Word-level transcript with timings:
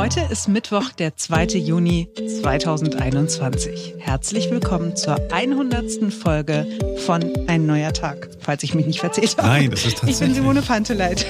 Heute 0.00 0.20
ist 0.30 0.48
Mittwoch, 0.48 0.92
der 0.92 1.14
2. 1.14 1.58
Juni 1.58 2.08
2021. 2.40 3.96
Herzlich 3.98 4.50
willkommen 4.50 4.96
zur 4.96 5.20
100. 5.30 6.10
Folge 6.10 6.66
von 7.04 7.22
Ein 7.48 7.66
neuer 7.66 7.92
Tag, 7.92 8.30
falls 8.40 8.62
ich 8.62 8.72
mich 8.72 8.86
nicht 8.86 9.00
verzählt 9.00 9.36
habe. 9.36 9.46
Nein, 9.46 9.70
das 9.70 9.84
ist 9.84 9.98
tatsächlich. 9.98 10.14
Ich 10.14 10.26
bin 10.26 10.34
Simone 10.34 10.62
Panteleit. 10.62 11.26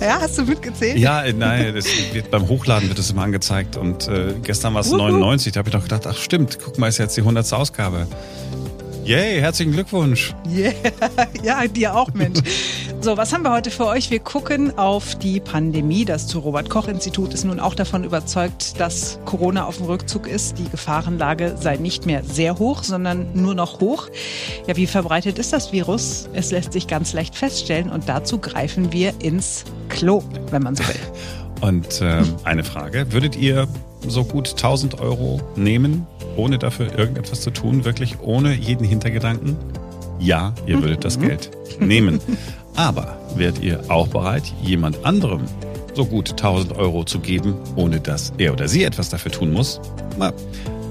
Ja, 0.00 0.20
hast 0.20 0.38
du 0.38 0.44
mitgezählt? 0.44 0.98
Ja, 0.98 1.24
nein, 1.32 1.74
das 1.74 1.86
wird, 2.12 2.30
beim 2.30 2.46
Hochladen 2.46 2.88
wird 2.88 3.00
das 3.00 3.10
immer 3.10 3.22
angezeigt 3.22 3.76
und 3.76 4.06
äh, 4.06 4.34
gestern 4.40 4.72
war 4.74 4.82
es 4.82 4.92
99, 4.92 5.52
da 5.52 5.58
habe 5.58 5.70
ich 5.70 5.74
doch 5.74 5.82
gedacht, 5.82 6.06
ach 6.06 6.16
stimmt, 6.16 6.60
guck 6.64 6.78
mal, 6.78 6.86
ist 6.86 6.98
jetzt 6.98 7.16
die 7.16 7.22
100. 7.22 7.52
Ausgabe. 7.52 8.06
Yay, 9.04 9.40
herzlichen 9.40 9.72
Glückwunsch. 9.72 10.32
Yeah. 10.48 10.72
Ja, 11.42 11.66
dir 11.66 11.96
auch, 11.96 12.14
Mensch. 12.14 12.38
So, 13.00 13.16
was 13.16 13.32
haben 13.32 13.42
wir 13.42 13.50
heute 13.50 13.72
für 13.72 13.86
euch? 13.86 14.12
Wir 14.12 14.20
gucken 14.20 14.78
auf 14.78 15.16
die 15.16 15.40
Pandemie. 15.40 16.04
Das 16.04 16.32
Robert-Koch-Institut 16.36 17.34
ist 17.34 17.44
nun 17.44 17.58
auch 17.58 17.74
davon 17.74 18.04
überzeugt, 18.04 18.78
dass 18.78 19.18
Corona 19.24 19.66
auf 19.66 19.78
dem 19.78 19.86
Rückzug 19.86 20.28
ist. 20.28 20.58
Die 20.58 20.68
Gefahrenlage 20.68 21.56
sei 21.58 21.78
nicht 21.78 22.06
mehr 22.06 22.22
sehr 22.22 22.60
hoch, 22.60 22.84
sondern 22.84 23.26
nur 23.34 23.56
noch 23.56 23.80
hoch. 23.80 24.08
Ja, 24.68 24.76
wie 24.76 24.86
verbreitet 24.86 25.36
ist 25.36 25.52
das 25.52 25.72
Virus? 25.72 26.28
Es 26.32 26.52
lässt 26.52 26.72
sich 26.72 26.86
ganz 26.86 27.12
leicht 27.12 27.34
feststellen 27.34 27.90
und 27.90 28.08
dazu 28.08 28.38
greifen 28.38 28.92
wir 28.92 29.14
ins 29.20 29.64
Klo, 29.88 30.22
wenn 30.50 30.62
man 30.62 30.76
so 30.76 30.86
will. 30.86 30.94
Und 31.60 32.00
äh, 32.00 32.24
eine 32.42 32.64
Frage, 32.64 33.12
würdet 33.12 33.36
ihr 33.36 33.68
so 34.08 34.24
gut 34.24 34.50
1000 34.50 34.98
Euro 34.98 35.40
nehmen, 35.54 36.08
ohne 36.36 36.58
dafür 36.58 36.98
irgendetwas 36.98 37.40
zu 37.40 37.50
tun, 37.50 37.84
wirklich 37.84 38.20
ohne 38.20 38.54
jeden 38.54 38.84
Hintergedanken? 38.84 39.56
Ja, 40.18 40.54
ihr 40.66 40.80
würdet 40.80 41.04
das 41.04 41.18
mhm. 41.18 41.28
Geld 41.28 41.50
nehmen. 41.80 42.20
Aber 42.74 43.18
wärt 43.36 43.60
ihr 43.60 43.80
auch 43.88 44.08
bereit, 44.08 44.44
jemand 44.62 45.04
anderem 45.04 45.42
so 45.94 46.06
gut 46.06 46.30
1000 46.30 46.76
Euro 46.76 47.04
zu 47.04 47.18
geben, 47.18 47.54
ohne 47.76 48.00
dass 48.00 48.32
er 48.38 48.52
oder 48.52 48.68
sie 48.68 48.84
etwas 48.84 49.08
dafür 49.08 49.32
tun 49.32 49.52
muss? 49.52 49.80
Na, 50.18 50.32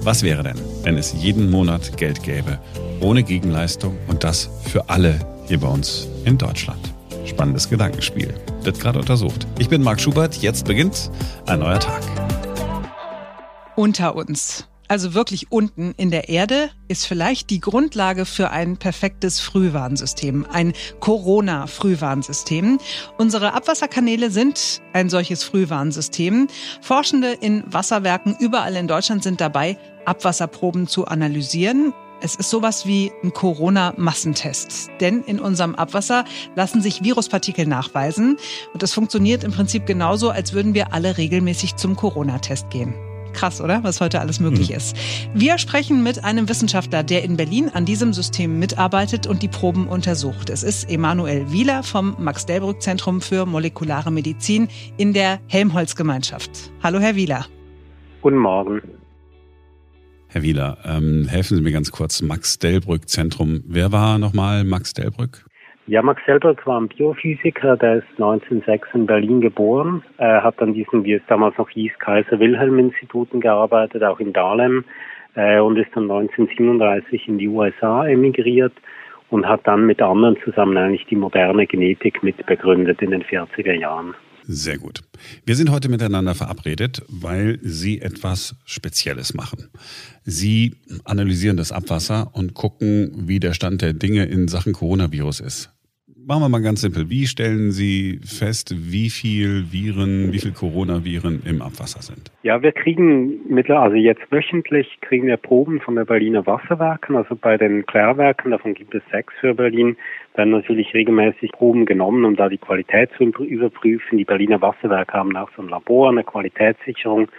was 0.03 0.23
wäre 0.23 0.43
denn, 0.43 0.59
wenn 0.83 0.97
es 0.97 1.13
jeden 1.13 1.49
Monat 1.49 1.97
Geld 1.97 2.23
gäbe, 2.23 2.59
ohne 2.99 3.23
Gegenleistung 3.23 3.97
und 4.07 4.23
das 4.23 4.49
für 4.65 4.89
alle 4.89 5.19
hier 5.47 5.59
bei 5.59 5.67
uns 5.67 6.07
in 6.25 6.37
Deutschland? 6.37 6.79
Spannendes 7.25 7.69
Gedankenspiel. 7.69 8.33
Wird 8.63 8.79
gerade 8.79 8.99
untersucht. 8.99 9.47
Ich 9.59 9.69
bin 9.69 9.81
Marc 9.81 10.01
Schubert. 10.01 10.35
Jetzt 10.37 10.65
beginnt 10.65 11.11
ein 11.45 11.59
neuer 11.59 11.79
Tag. 11.79 12.01
Unter 13.75 14.15
uns 14.15 14.67
also 14.91 15.13
wirklich 15.13 15.53
unten 15.53 15.93
in 15.95 16.11
der 16.11 16.27
Erde, 16.27 16.69
ist 16.89 17.05
vielleicht 17.05 17.49
die 17.49 17.61
Grundlage 17.61 18.25
für 18.25 18.49
ein 18.49 18.75
perfektes 18.75 19.39
Frühwarnsystem, 19.39 20.45
ein 20.51 20.73
Corona-Frühwarnsystem. 20.99 22.77
Unsere 23.17 23.53
Abwasserkanäle 23.53 24.31
sind 24.31 24.81
ein 24.91 25.09
solches 25.09 25.45
Frühwarnsystem. 25.45 26.49
Forschende 26.81 27.31
in 27.31 27.63
Wasserwerken 27.67 28.35
überall 28.37 28.75
in 28.75 28.89
Deutschland 28.89 29.23
sind 29.23 29.39
dabei, 29.39 29.77
Abwasserproben 30.03 30.87
zu 30.87 31.05
analysieren. 31.05 31.93
Es 32.21 32.35
ist 32.35 32.49
sowas 32.49 32.85
wie 32.85 33.13
ein 33.23 33.31
Corona-Massentest. 33.31 34.89
Denn 34.99 35.23
in 35.23 35.39
unserem 35.39 35.73
Abwasser 35.73 36.25
lassen 36.57 36.81
sich 36.81 37.01
Viruspartikel 37.01 37.65
nachweisen. 37.65 38.35
Und 38.73 38.83
das 38.83 38.91
funktioniert 38.91 39.45
im 39.45 39.53
Prinzip 39.53 39.85
genauso, 39.85 40.31
als 40.31 40.51
würden 40.51 40.73
wir 40.73 40.91
alle 40.91 41.17
regelmäßig 41.17 41.77
zum 41.77 41.95
Corona-Test 41.95 42.69
gehen. 42.71 42.93
Krass, 43.33 43.61
oder? 43.61 43.83
Was 43.83 44.01
heute 44.01 44.19
alles 44.19 44.39
möglich 44.39 44.69
mhm. 44.69 44.75
ist. 44.75 44.95
Wir 45.33 45.57
sprechen 45.57 46.03
mit 46.03 46.23
einem 46.23 46.49
Wissenschaftler, 46.49 47.03
der 47.03 47.23
in 47.23 47.37
Berlin 47.37 47.69
an 47.73 47.85
diesem 47.85 48.13
System 48.13 48.59
mitarbeitet 48.59 49.27
und 49.27 49.41
die 49.43 49.47
Proben 49.47 49.87
untersucht. 49.87 50.49
Es 50.49 50.63
ist 50.63 50.89
Emanuel 50.89 51.51
Wieler 51.51 51.83
vom 51.83 52.15
Max-Delbrück-Zentrum 52.19 53.21
für 53.21 53.45
molekulare 53.45 54.11
Medizin 54.11 54.67
in 54.97 55.13
der 55.13 55.39
Helmholtz-Gemeinschaft. 55.47 56.71
Hallo, 56.83 56.99
Herr 56.99 57.15
Wieler. 57.15 57.45
Guten 58.21 58.37
Morgen. 58.37 58.81
Herr 60.27 60.43
Wieler, 60.43 60.77
ähm, 60.85 61.27
helfen 61.27 61.57
Sie 61.57 61.61
mir 61.61 61.73
ganz 61.73 61.91
kurz. 61.91 62.21
Max-Delbrück-Zentrum. 62.21 63.63
Wer 63.67 63.91
war 63.91 64.17
nochmal 64.17 64.63
Max 64.63 64.93
Delbrück? 64.93 65.45
Ja, 65.91 66.01
Max 66.01 66.21
Selberg 66.25 66.65
war 66.65 66.79
ein 66.79 66.87
Biophysiker, 66.87 67.75
der 67.75 67.97
ist 67.97 68.07
1906 68.11 68.87
in 68.93 69.05
Berlin 69.07 69.41
geboren. 69.41 70.01
Er 70.19 70.41
hat 70.41 70.61
an 70.61 70.73
diesen, 70.73 71.03
wie 71.03 71.15
es 71.15 71.21
damals 71.27 71.57
noch 71.57 71.69
hieß, 71.69 71.91
Kaiser-Wilhelm-Instituten 71.99 73.41
gearbeitet, 73.41 74.01
auch 74.01 74.21
in 74.21 74.31
Dahlem, 74.31 74.85
äh, 75.35 75.59
und 75.59 75.75
ist 75.75 75.89
dann 75.93 76.03
1937 76.09 77.27
in 77.27 77.39
die 77.39 77.49
USA 77.49 78.07
emigriert 78.07 78.71
und 79.31 79.45
hat 79.45 79.67
dann 79.67 79.85
mit 79.85 80.01
anderen 80.01 80.37
zusammen 80.45 80.77
eigentlich 80.77 81.07
die 81.07 81.17
moderne 81.17 81.67
Genetik 81.67 82.23
mit 82.23 82.45
begründet 82.45 83.01
in 83.01 83.11
den 83.11 83.23
40er 83.23 83.73
Jahren. 83.73 84.15
Sehr 84.43 84.77
gut. 84.77 85.01
Wir 85.45 85.55
sind 85.55 85.71
heute 85.71 85.89
miteinander 85.89 86.35
verabredet, 86.35 87.03
weil 87.09 87.59
Sie 87.63 87.99
etwas 87.99 88.55
Spezielles 88.63 89.33
machen. 89.33 89.69
Sie 90.23 90.77
analysieren 91.03 91.57
das 91.57 91.73
Abwasser 91.73 92.29
und 92.31 92.53
gucken, 92.53 93.11
wie 93.27 93.41
der 93.41 93.53
Stand 93.53 93.81
der 93.81 93.91
Dinge 93.91 94.23
in 94.23 94.47
Sachen 94.47 94.71
Coronavirus 94.71 95.41
ist. 95.41 95.69
Machen 96.27 96.43
wir 96.43 96.49
mal 96.49 96.61
ganz 96.61 96.81
simpel. 96.81 97.09
Wie 97.09 97.25
stellen 97.25 97.71
Sie 97.71 98.19
fest, 98.23 98.75
wie 98.77 99.09
viel 99.09 99.71
Viren, 99.71 100.31
wie 100.31 100.37
viel 100.37 100.51
Coronaviren 100.51 101.41
im 101.45 101.63
Abwasser 101.63 102.01
sind? 102.01 102.31
Ja, 102.43 102.61
wir 102.61 102.71
kriegen 102.73 103.39
mittlerweile, 103.49 103.85
also 103.85 103.95
jetzt 103.95 104.31
wöchentlich 104.31 104.99
kriegen 105.01 105.25
wir 105.25 105.37
Proben 105.37 105.81
von 105.81 105.95
der 105.95 106.05
Berliner 106.05 106.45
Wasserwerken, 106.45 107.15
also 107.15 107.35
bei 107.35 107.57
den 107.57 107.87
Klärwerken, 107.87 108.51
davon 108.51 108.75
gibt 108.75 108.93
es 108.93 109.01
sechs 109.11 109.33
für 109.39 109.55
Berlin, 109.55 109.97
werden 110.35 110.51
natürlich 110.51 110.93
regelmäßig 110.93 111.53
Proben 111.53 111.87
genommen, 111.87 112.23
um 112.23 112.35
da 112.35 112.49
die 112.49 112.59
Qualität 112.59 113.09
zu 113.17 113.23
überprüfen. 113.23 114.19
Die 114.19 114.25
Berliner 114.25 114.61
Wasserwerke 114.61 115.13
haben 115.13 115.35
auch 115.35 115.49
so 115.55 115.63
ein 115.63 115.69
Labor, 115.69 116.09
eine 116.09 116.23
Qualitätssicherung 116.23 117.29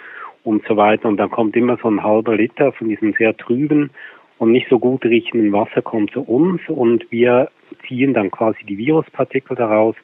und 0.43 0.67
so 0.67 0.77
weiter. 0.77 1.09
Und 1.09 1.19
dann 1.19 1.31
kommt 1.31 1.55
immer 1.55 1.79
so 1.81 1.89
ein 1.89 2.03
halber 2.03 2.37
Liter 2.37 2.73
von 2.73 2.89
diesem 2.89 3.13
sehr 3.13 3.37
trüben 3.37 3.91
und 4.39 4.51
nicht 4.51 4.69
so 4.69 4.81
gut 4.81 5.05
riechenden 5.05 5.53
Wasser 5.53 5.83
kommt 5.83 6.11
zu 6.11 6.23
uns 6.23 6.61
und 6.67 7.07
wir 7.11 7.49
ziehen 7.87 8.15
dann 8.15 8.31
quasi 8.31 8.65
die 8.65 8.79
Viruspartikel 8.79 9.57
daraus 9.57 9.97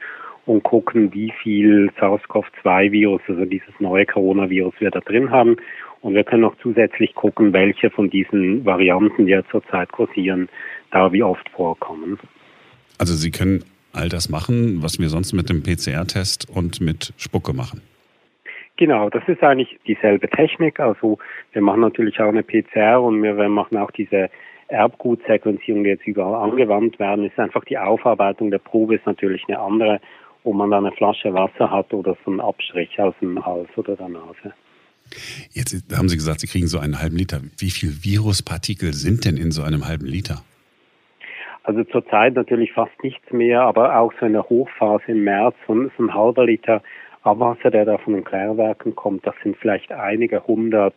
und 0.46 0.62
gucken, 0.62 1.12
wie 1.12 1.32
viel 1.42 1.90
SARS-CoV-2-Virus, 1.98 3.20
also 3.28 3.44
dieses 3.44 3.78
neue 3.80 4.06
Coronavirus, 4.06 4.74
wir 4.78 4.90
da 4.90 5.00
drin 5.00 5.30
haben. 5.30 5.56
Und 6.00 6.14
wir 6.14 6.24
können 6.24 6.44
auch 6.44 6.54
zusätzlich 6.62 7.14
gucken, 7.14 7.52
welche 7.52 7.90
von 7.90 8.08
diesen 8.08 8.64
Varianten, 8.64 9.26
die 9.26 9.32
ja 9.32 9.42
zurzeit 9.50 9.92
kursieren, 9.92 10.48
da 10.90 11.12
wie 11.12 11.22
oft 11.22 11.48
vorkommen. 11.50 12.18
Also 12.98 13.14
Sie 13.14 13.30
können 13.30 13.64
all 13.92 14.08
das 14.08 14.28
machen, 14.28 14.82
was 14.82 14.98
wir 14.98 15.08
sonst 15.08 15.32
mit 15.32 15.50
dem 15.50 15.62
PCR-Test 15.62 16.48
und 16.48 16.80
mit 16.80 17.12
Spucke 17.16 17.52
machen. 17.52 17.82
Genau, 18.76 19.10
das 19.10 19.24
ist 19.26 19.42
eigentlich 19.42 19.76
dieselbe 19.86 20.28
Technik. 20.28 20.78
Also 20.78 21.18
wir 21.52 21.62
machen 21.62 21.80
natürlich 21.80 22.20
auch 22.20 22.28
eine 22.28 22.44
PCR 22.44 23.02
und 23.02 23.22
wir, 23.22 23.36
wir 23.36 23.48
machen 23.48 23.76
auch 23.76 23.90
diese 23.90 24.30
Erbgutsequenzierung, 24.68 25.84
die 25.84 25.90
jetzt 25.90 26.06
überall 26.06 26.50
angewandt 26.50 26.98
werden, 26.98 27.24
ist 27.24 27.38
einfach 27.38 27.64
die 27.64 27.78
Aufarbeitung 27.78 28.50
der 28.50 28.58
Probe 28.58 28.96
ist 28.96 29.06
natürlich 29.06 29.42
eine 29.48 29.58
andere, 29.58 30.00
ob 30.44 30.54
man 30.54 30.70
da 30.70 30.78
eine 30.78 30.92
Flasche 30.92 31.32
Wasser 31.32 31.70
hat 31.70 31.92
oder 31.92 32.16
so 32.24 32.30
einen 32.30 32.40
Abstrich 32.40 32.98
aus 33.00 33.14
dem 33.20 33.44
Hals 33.44 33.68
oder 33.76 33.96
der 33.96 34.08
Nase. 34.08 34.52
Jetzt 35.52 35.84
haben 35.96 36.08
Sie 36.08 36.16
gesagt, 36.16 36.40
Sie 36.40 36.46
kriegen 36.46 36.66
so 36.66 36.78
einen 36.78 37.00
halben 37.00 37.16
Liter. 37.16 37.40
Wie 37.56 37.70
viel 37.70 38.04
Viruspartikel 38.04 38.92
sind 38.92 39.24
denn 39.24 39.36
in 39.38 39.50
so 39.50 39.62
einem 39.62 39.88
halben 39.88 40.06
Liter? 40.06 40.42
Also 41.62 41.84
zurzeit 41.84 42.34
natürlich 42.34 42.72
fast 42.72 43.02
nichts 43.02 43.30
mehr, 43.30 43.62
aber 43.62 43.98
auch 43.98 44.12
so 44.20 44.26
in 44.26 44.32
der 44.32 44.48
Hochphase 44.48 45.04
im 45.08 45.24
März, 45.24 45.54
so 45.66 45.74
ein 45.74 46.14
halber 46.14 46.46
Liter 46.46 46.82
Abwasser, 47.22 47.70
der 47.70 47.84
da 47.84 47.98
von 47.98 48.14
den 48.14 48.24
Klärwerken 48.24 48.94
kommt, 48.94 49.26
das 49.26 49.34
sind 49.42 49.56
vielleicht 49.56 49.92
einige 49.92 50.46
hundert 50.46 50.94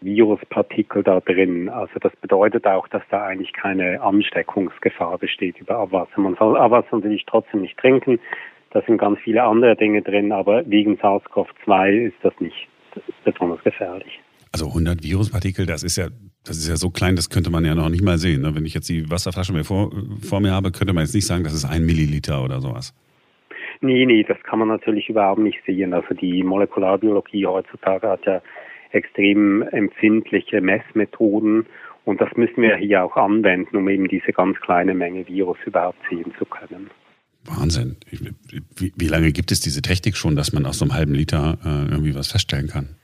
Viruspartikel 0.00 1.02
da 1.02 1.20
drin. 1.20 1.68
Also 1.68 1.98
das 2.00 2.14
bedeutet 2.16 2.66
auch, 2.66 2.88
dass 2.88 3.02
da 3.10 3.24
eigentlich 3.24 3.52
keine 3.52 4.00
Ansteckungsgefahr 4.00 5.18
besteht 5.18 5.58
über 5.58 5.76
Abwasser. 5.78 6.20
Man 6.20 6.36
soll 6.36 6.56
Abwasser 6.56 6.96
natürlich 6.96 7.24
trotzdem 7.26 7.62
nicht 7.62 7.76
trinken. 7.78 8.18
Da 8.70 8.82
sind 8.82 8.98
ganz 8.98 9.18
viele 9.20 9.42
andere 9.42 9.76
Dinge 9.76 10.02
drin, 10.02 10.32
aber 10.32 10.68
wegen 10.68 10.96
SARS-CoV-2 10.96 12.08
ist 12.08 12.16
das 12.22 12.34
nicht 12.40 12.68
besonders 13.24 13.62
gefährlich. 13.62 14.20
Also 14.52 14.68
100 14.68 15.02
Viruspartikel, 15.02 15.66
das 15.66 15.82
ist 15.82 15.96
ja, 15.96 16.08
das 16.44 16.56
ist 16.56 16.68
ja 16.68 16.76
so 16.76 16.90
klein, 16.90 17.16
das 17.16 17.28
könnte 17.28 17.50
man 17.50 17.64
ja 17.64 17.74
noch 17.74 17.88
nicht 17.88 18.02
mal 18.02 18.18
sehen. 18.18 18.42
Ne? 18.42 18.54
Wenn 18.54 18.64
ich 18.64 18.74
jetzt 18.74 18.88
die 18.88 19.10
Wasserflasche 19.10 19.52
mir 19.52 19.64
vor, 19.64 19.90
vor 20.22 20.40
mir 20.40 20.52
habe, 20.52 20.72
könnte 20.72 20.94
man 20.94 21.04
jetzt 21.04 21.14
nicht 21.14 21.26
sagen, 21.26 21.44
das 21.44 21.52
ist 21.52 21.64
ein 21.64 21.84
Milliliter 21.84 22.42
oder 22.42 22.60
sowas. 22.60 22.94
Nee, 23.80 24.06
nee, 24.06 24.22
das 24.22 24.38
kann 24.44 24.58
man 24.58 24.68
natürlich 24.68 25.08
überhaupt 25.08 25.40
nicht 25.40 25.58
sehen. 25.66 25.92
Also 25.92 26.14
die 26.14 26.42
Molekularbiologie 26.42 27.46
heutzutage 27.46 28.08
hat 28.08 28.24
ja 28.24 28.40
extrem 28.92 29.62
empfindliche 29.62 30.60
Messmethoden 30.60 31.66
und 32.06 32.20
das 32.20 32.30
müssen 32.36 32.62
wir 32.62 32.76
hier 32.76 33.04
auch 33.04 33.16
anwenden, 33.16 33.76
um 33.76 33.88
eben 33.88 34.06
diese 34.06 34.32
ganz 34.32 34.58
kleine 34.60 34.94
Menge 34.94 35.26
Virus 35.26 35.58
überhaupt 35.66 35.98
sehen 36.08 36.32
zu 36.38 36.44
können. 36.44 36.88
Wahnsinn. 37.44 37.96
Wie, 38.76 38.92
wie 38.96 39.08
lange 39.08 39.32
gibt 39.32 39.50
es 39.52 39.60
diese 39.60 39.82
Technik 39.82 40.16
schon, 40.16 40.36
dass 40.36 40.52
man 40.52 40.66
aus 40.66 40.78
so 40.78 40.84
einem 40.84 40.94
halben 40.94 41.14
Liter 41.14 41.58
äh, 41.64 41.90
irgendwie 41.90 42.14
was 42.14 42.30
feststellen 42.30 42.68
kann? 42.68 42.96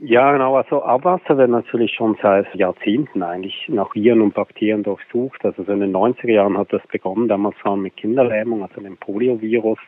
Ja, 0.00 0.32
genau. 0.32 0.56
Also 0.56 0.82
Abwasser 0.82 1.36
wird 1.36 1.50
natürlich 1.50 1.92
schon 1.92 2.16
seit 2.22 2.52
Jahrzehnten 2.54 3.22
eigentlich 3.22 3.66
nach 3.68 3.94
Viren 3.94 4.22
und 4.22 4.34
Bakterien 4.34 4.82
durchsucht. 4.82 5.44
Also 5.44 5.62
so 5.62 5.72
in 5.72 5.80
den 5.80 5.92
90er 5.92 6.32
Jahren 6.32 6.56
hat 6.56 6.72
das 6.72 6.82
begonnen. 6.90 7.28
Damals 7.28 7.56
waren 7.64 7.82
mit 7.82 7.96
Kinderlähmung, 7.96 8.62
also 8.62 8.80
dem 8.80 8.96
Poliovirus. 8.96 9.78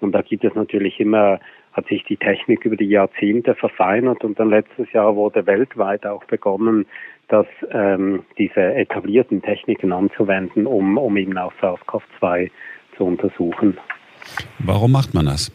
Und 0.00 0.12
da 0.12 0.22
gibt 0.22 0.44
es 0.44 0.54
natürlich 0.54 0.98
immer, 1.00 1.38
hat 1.74 1.86
sich 1.88 2.04
die 2.04 2.16
Technik 2.16 2.64
über 2.64 2.76
die 2.76 2.88
Jahrzehnte 2.88 3.54
verfeinert 3.54 4.24
und 4.24 4.38
dann 4.38 4.48
letztes 4.48 4.90
Jahr 4.92 5.14
wurde 5.16 5.46
weltweit 5.46 6.06
auch 6.06 6.24
begonnen, 6.24 6.86
dass 7.28 7.46
ähm, 7.70 8.24
diese 8.38 8.74
etablierten 8.74 9.42
Techniken 9.42 9.92
anzuwenden, 9.92 10.66
um, 10.66 10.96
um 10.98 11.16
eben 11.16 11.36
auch 11.36 11.52
SARS-CoV-2 11.60 12.50
zu 12.96 13.04
untersuchen. 13.04 13.76
Warum 14.60 14.92
macht 14.92 15.14
man 15.14 15.26
das? 15.26 15.52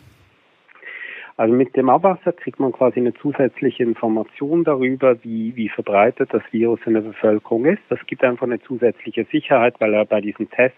Also 1.38 1.54
mit 1.54 1.74
dem 1.78 1.90
Abwasser 1.90 2.34
kriegt 2.34 2.60
man 2.60 2.74
quasi 2.74 3.00
eine 3.00 3.14
zusätzliche 3.14 3.84
Information 3.84 4.66
darüber, 4.66 5.24
wie, 5.24 5.56
wie 5.56 5.70
verbreitet 5.70 6.34
das 6.34 6.44
Virus 6.52 6.82
in 6.86 6.96
der 6.96 7.02
Bevölkerung 7.02 7.64
ist. 7.64 7.82
Das 7.88 8.00
gibt 8.08 8.26
einfach 8.26 8.46
eine 8.46 8.62
zusätzliche 8.62 9.26
Sicherheit, 9.32 9.76
weil 9.80 9.94
er 9.94 10.04
bei 10.04 10.20
diesen 10.20 10.50
Tests 10.50 10.78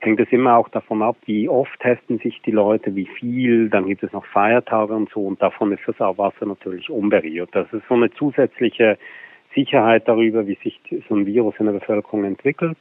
hängt 0.00 0.20
es 0.20 0.30
immer 0.30 0.56
auch 0.56 0.68
davon 0.68 1.02
ab, 1.02 1.16
wie 1.26 1.48
oft 1.48 1.78
testen 1.80 2.18
sich 2.18 2.40
die 2.42 2.50
Leute, 2.50 2.94
wie 2.94 3.06
viel, 3.06 3.68
dann 3.68 3.86
gibt 3.86 4.02
es 4.02 4.12
noch 4.12 4.24
Feiertage 4.26 4.94
und 4.94 5.10
so 5.10 5.26
und 5.26 5.42
davon 5.42 5.72
ist 5.72 5.82
das 5.86 6.00
Abwasser 6.00 6.46
natürlich 6.46 6.90
unberührt. 6.90 7.50
Das 7.52 7.72
ist 7.72 7.82
so 7.88 7.94
eine 7.94 8.10
zusätzliche 8.12 8.98
Sicherheit 9.54 10.06
darüber, 10.06 10.46
wie 10.46 10.58
sich 10.62 10.80
so 11.08 11.16
ein 11.16 11.26
Virus 11.26 11.54
in 11.58 11.66
der 11.66 11.72
Bevölkerung 11.72 12.24
entwickelt. 12.24 12.78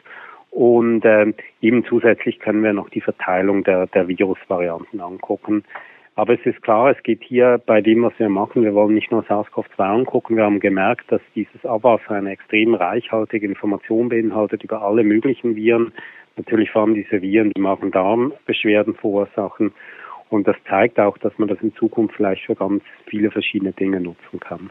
Und 0.52 1.04
äh, 1.06 1.34
eben 1.62 1.86
zusätzlich 1.86 2.40
können 2.40 2.64
wir 2.64 2.74
noch 2.74 2.90
die 2.90 3.02
Verteilung 3.02 3.64
der, 3.64 3.88
der 3.88 4.08
Virusvarianten 4.08 5.02
angucken. 5.02 5.64
Aber 6.16 6.34
es 6.34 6.44
ist 6.46 6.64
klar, 6.64 6.90
es 6.90 7.04
geht 7.04 7.24
hier 7.24 7.62
bei 7.64 7.80
dem, 7.80 8.02
was 8.02 8.14
wir 8.18 8.30
machen, 8.30 8.64
wir 8.64 8.74
wollen 8.74 8.96
nicht 8.96 9.12
nur 9.12 9.24
SARS-CoV-2 9.26 9.80
angucken, 9.80 10.36
wir 10.36 10.46
haben 10.46 10.60
gemerkt, 10.60 11.12
dass 11.12 11.22
dieses 11.36 11.64
Abwasser 11.64 12.12
eine 12.12 12.32
extrem 12.32 12.74
reichhaltige 12.74 13.46
Information 13.46 14.10
beinhaltet 14.10 14.64
über 14.64 14.82
alle 14.82 15.04
möglichen 15.04 15.56
Viren, 15.56 15.94
natürlich 16.38 16.72
vor 16.72 16.84
allem 16.84 16.96
diese 16.96 17.22
Viren, 17.22 17.52
die 17.56 17.62
Magen-Darm-Beschwerden 17.62 18.96
verursachen. 18.96 19.72
Und 20.30 20.48
das 20.48 20.56
zeigt 20.70 21.00
auch, 21.00 21.18
dass 21.18 21.34
man 21.38 21.48
das 21.48 21.60
in 21.62 21.74
Zukunft 21.76 22.16
vielleicht 22.16 22.46
für 22.46 22.56
ganz 22.56 22.84
viele 23.06 23.32
verschiedene 23.32 23.72
Dinge 23.72 24.00
nutzen 24.02 24.40
kann. 24.40 24.70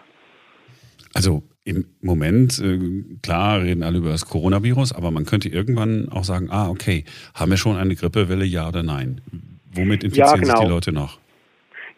Also 1.14 1.42
im 1.64 1.86
Moment, 2.02 2.58
äh, 2.60 2.78
klar, 3.22 3.62
reden 3.62 3.82
alle 3.82 3.98
über 3.98 4.10
das 4.10 4.26
Coronavirus, 4.26 4.92
aber 4.92 5.10
man 5.10 5.24
könnte 5.24 5.48
irgendwann 5.48 6.08
auch 6.10 6.24
sagen, 6.24 6.48
ah, 6.50 6.68
okay, 6.68 7.04
haben 7.34 7.50
wir 7.50 7.56
schon 7.56 7.76
eine 7.76 7.94
Grippewelle, 7.94 8.44
ja 8.44 8.68
oder 8.68 8.82
nein? 8.82 9.22
Womit 9.72 10.04
infizieren 10.04 10.28
ja, 10.28 10.34
genau. 10.34 10.46
sich 10.46 10.54
die 10.54 10.60
genau. 10.60 10.74
Leute 10.74 10.92
noch? 10.92 11.18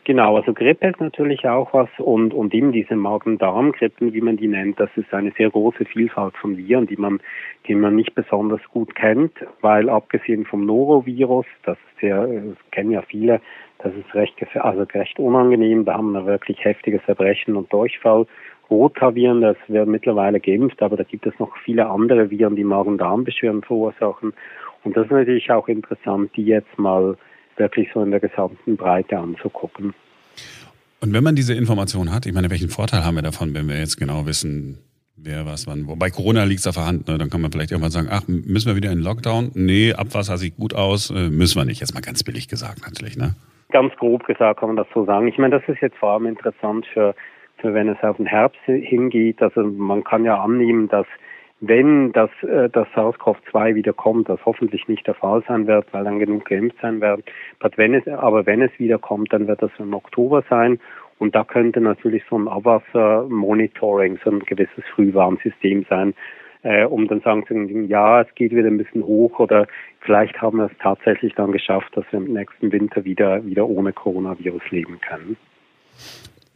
Genau, 0.09 0.37
also 0.37 0.55
Grippe 0.55 0.89
ist 0.89 1.01
natürlich 1.01 1.47
auch 1.47 1.75
was 1.75 1.91
und, 1.99 2.33
und 2.33 2.55
eben 2.55 2.73
diese 2.73 2.97
Magen-Darm-Grippen, 2.97 4.15
wie 4.15 4.23
man 4.23 4.39
die 4.39 4.49
nennt, 4.49 4.81
das 4.81 4.89
ist 4.97 5.13
eine 5.13 5.33
sehr 5.37 5.51
große 5.51 5.85
Vielfalt 5.85 6.35
von 6.39 6.57
Viren, 6.57 6.87
die 6.87 6.97
man, 6.97 7.21
die 7.67 7.75
man 7.75 7.95
nicht 7.95 8.15
besonders 8.15 8.63
gut 8.73 8.95
kennt, 8.95 9.35
weil 9.61 9.91
abgesehen 9.91 10.47
vom 10.47 10.65
Norovirus, 10.65 11.45
das 11.63 11.77
ist 11.77 12.01
sehr, 12.01 12.27
das 12.27 12.57
kennen 12.71 12.93
ja 12.93 13.03
viele, 13.03 13.43
das 13.81 13.93
ist 13.97 14.15
recht, 14.15 14.35
also 14.57 14.85
recht 14.85 15.19
unangenehm, 15.19 15.85
da 15.85 15.99
haben 15.99 16.13
wir 16.13 16.25
wirklich 16.25 16.65
heftiges 16.65 17.03
Erbrechen 17.07 17.55
und 17.55 17.71
Durchfall. 17.71 18.27
Rotaviren, 18.71 19.43
das 19.43 19.59
wird 19.67 19.89
mittlerweile 19.89 20.41
geimpft, 20.41 20.81
aber 20.81 20.97
da 20.97 21.03
gibt 21.05 21.27
es 21.27 21.39
noch 21.39 21.55
viele 21.59 21.87
andere 21.87 22.31
Viren, 22.31 22.57
die 22.57 22.65
Magen-Darm-Beschwerden 22.65 23.61
verursachen. 23.61 24.33
Und 24.85 24.97
das 24.97 25.05
ist 25.05 25.13
natürlich 25.13 25.51
auch 25.51 25.69
interessant, 25.69 26.35
die 26.35 26.47
jetzt 26.47 26.79
mal 26.79 27.19
wirklich 27.59 27.89
so 27.93 28.03
in 28.03 28.11
der 28.11 28.21
gesamten 28.21 28.77
Breite 28.77 29.19
anzugucken. 29.19 29.95
Und 31.01 31.13
wenn 31.13 31.23
man 31.23 31.37
diese 31.37 31.55
Information 31.55 32.13
hat, 32.13 32.27
ich 32.27 32.33
meine, 32.33 32.51
welchen 32.51 32.69
Vorteil 32.69 33.05
haben 33.05 33.15
wir 33.15 33.23
davon, 33.23 33.55
wenn 33.55 33.69
wir 33.69 33.79
jetzt 33.79 33.99
genau 33.99 34.27
wissen, 34.27 34.79
wer 35.17 35.47
was 35.47 35.67
wann 35.67 35.87
wo? 35.87 35.97
Bei 35.97 36.11
Corona 36.11 36.45
liegt 36.45 36.61
es 36.61 36.67
auf 36.67 36.75
der 36.75 36.87
Hand, 36.87 37.09
ne? 37.09 37.19
dann 37.19 37.31
kann 37.31 37.41
man 37.41 37.53
vielleicht 37.53 37.71
irgendwann 37.71 37.91
sagen, 37.91 38.09
ach, 38.11 38.23
müssen 38.27 38.69
wir 38.69 38.77
wieder 38.77 38.91
in 38.91 39.01
Lockdown? 39.01 39.53
Nee, 39.55 39.93
Abwasser 39.93 40.37
sieht 40.39 40.57
gut 40.57 40.75
aus, 40.75 41.11
äh, 41.11 41.31
müssen 41.31 41.61
wir 41.61 41.65
nicht. 41.65 41.81
Jetzt 41.81 41.95
mal 41.95 42.01
ganz 42.01 42.25
billig 42.25 42.49
gesagt 42.49 42.83
natürlich, 42.85 43.17
ne? 43.17 43.35
Ganz 43.71 43.95
grob 43.97 44.25
gesagt 44.25 44.61
kann 44.61 44.71
man 44.71 44.77
das 44.77 44.87
so 44.95 45.05
sagen. 45.05 45.29
Ich 45.29 45.39
meine, 45.39 45.59
das 45.61 45.69
ist 45.69 45.83
jetzt 45.83 45.97
vor 45.99 46.13
allem 46.13 46.27
interessant 46.27 46.87
für, 46.93 47.15
für 47.59 47.75
wenn 47.75 47.89
es 47.89 48.03
auf 48.03 48.17
den 48.17 48.27
Herbst 48.27 48.61
hingeht. 48.65 49.43
Also 49.43 49.63
man 49.63 50.05
kann 50.05 50.25
ja 50.25 50.43
annehmen, 50.43 50.89
dass 50.89 51.07
wenn 51.61 52.13
das, 52.13 52.31
äh, 52.43 52.69
das 52.69 52.87
SARS-CoV-2 52.95 53.75
wieder 53.75 53.93
kommt, 53.93 54.29
das 54.29 54.39
hoffentlich 54.45 54.87
nicht 54.89 55.07
der 55.07 55.15
Fall 55.15 55.43
sein 55.49 55.67
wird, 55.67 55.87
weil 55.93 56.05
dann 56.05 56.19
genug 56.19 56.45
geimpft 56.45 56.79
sein 56.81 57.01
werden. 57.01 57.25
Aber 57.61 57.77
wenn 57.77 57.95
es, 57.95 58.07
aber 58.07 58.47
wenn 58.47 58.63
es 58.63 58.71
wieder 58.79 58.99
kommt, 58.99 59.33
dann 59.33 59.49
wird 59.49 59.63
das 59.63 59.73
im 59.79 59.95
Oktober 59.95 60.45
sein. 60.49 60.79
Und 61.19 61.35
da 61.35 61.43
könnte 61.43 61.81
natürlich 61.81 62.23
so 62.31 62.39
ein 62.39 62.47
Abwassermonitoring, 62.47 64.19
so 64.25 64.31
ein 64.31 64.39
gewisses 64.41 64.85
Frühwarnsystem 64.95 65.85
sein, 65.91 66.15
äh, 66.63 66.85
um 66.85 67.09
dann 67.09 67.21
sagen 67.23 67.43
zu 67.43 67.55
können, 67.55 67.89
ja, 67.89 68.21
es 68.21 68.33
geht 68.37 68.53
wieder 68.53 68.69
ein 68.69 68.79
bisschen 68.79 69.05
hoch 69.05 69.41
oder 69.41 69.67
vielleicht 70.01 70.41
haben 70.41 70.59
wir 70.59 70.67
es 70.67 70.79
tatsächlich 70.81 71.35
dann 71.35 71.51
geschafft, 71.51 71.97
dass 71.97 72.05
wir 72.13 72.21
im 72.21 72.33
nächsten 72.33 72.71
Winter 72.71 73.05
wieder, 73.05 73.45
wieder 73.45 73.69
ohne 73.69 73.93
Coronavirus 73.93 74.63
leben 74.71 75.01
können. 75.01 75.37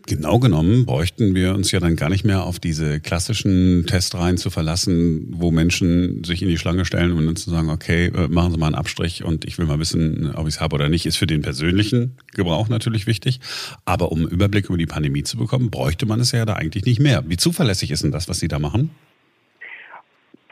Genau 0.06 0.40
genommen 0.40 0.84
bräuchten 0.84 1.34
wir 1.34 1.54
uns 1.54 1.70
ja 1.70 1.78
dann 1.78 1.94
gar 1.94 2.08
nicht 2.08 2.24
mehr 2.24 2.42
auf 2.44 2.58
diese 2.58 3.00
klassischen 3.00 3.86
Testreihen 3.86 4.36
zu 4.36 4.50
verlassen, 4.50 5.28
wo 5.30 5.52
Menschen 5.52 6.24
sich 6.24 6.42
in 6.42 6.48
die 6.48 6.58
Schlange 6.58 6.84
stellen 6.84 7.12
und 7.12 7.24
dann 7.24 7.36
zu 7.36 7.50
sagen, 7.50 7.70
okay, 7.70 8.06
äh, 8.06 8.28
machen 8.28 8.50
Sie 8.50 8.58
mal 8.58 8.66
einen 8.66 8.74
Abstrich 8.74 9.24
und 9.24 9.44
ich 9.44 9.58
will 9.58 9.66
mal 9.66 9.78
wissen, 9.78 10.34
ob 10.34 10.48
ich 10.48 10.54
es 10.54 10.60
habe 10.60 10.74
oder 10.74 10.88
nicht, 10.88 11.06
ist 11.06 11.18
für 11.18 11.26
den 11.26 11.42
persönlichen 11.42 12.16
Gebrauch 12.34 12.68
natürlich 12.68 13.06
wichtig. 13.06 13.38
Aber 13.84 14.10
um 14.10 14.20
einen 14.20 14.28
Überblick 14.28 14.68
über 14.68 14.78
die 14.78 14.86
Pandemie 14.86 15.22
zu 15.22 15.38
bekommen, 15.38 15.70
bräuchte 15.70 16.04
man 16.06 16.18
es 16.18 16.32
ja 16.32 16.44
da 16.44 16.54
eigentlich 16.54 16.84
nicht 16.84 17.00
mehr. 17.00 17.22
Wie 17.26 17.36
zuverlässig 17.36 17.92
ist 17.92 18.02
denn 18.02 18.12
das, 18.12 18.28
was 18.28 18.40
Sie 18.40 18.48
da 18.48 18.58
machen? 18.58 18.90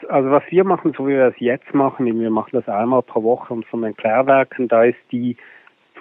Also 0.07 0.31
was 0.31 0.43
wir 0.49 0.63
machen, 0.63 0.93
so 0.97 1.07
wie 1.07 1.13
wir 1.13 1.27
es 1.27 1.39
jetzt 1.39 1.73
machen, 1.73 2.05
wir 2.05 2.31
machen 2.31 2.51
das 2.53 2.67
einmal 2.67 3.01
pro 3.01 3.23
Woche 3.23 3.53
und 3.53 3.65
von 3.65 3.81
den 3.81 3.95
Klärwerken, 3.95 4.67
da 4.67 4.83
ist 4.83 4.97
die 5.11 5.37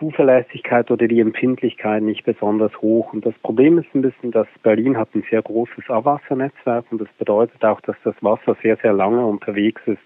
Zuverlässigkeit 0.01 0.91
oder 0.91 1.07
die 1.07 1.21
Empfindlichkeit 1.21 2.03
nicht 2.03 2.25
besonders 2.25 2.73
hoch. 2.81 3.13
Und 3.13 3.27
das 3.27 3.35
Problem 3.43 3.79
ist 3.79 3.95
ein 3.95 4.01
bisschen, 4.01 4.33
dass 4.33 4.49
Berlin 4.63 4.97
hat 4.97 5.15
ein 5.15 5.25
sehr 5.31 5.43
großes 5.43 5.89
Abwassernetzwerk 5.89 6.87
und 6.91 7.03
das 7.03 7.09
bedeutet 7.19 7.63
auch, 7.63 7.81
dass 7.83 7.97
das 8.03 8.15
Wasser 8.23 8.57
sehr, 8.63 8.77
sehr 8.79 8.95
lange 8.95 9.25
unterwegs 9.25 9.83
ist 9.85 10.01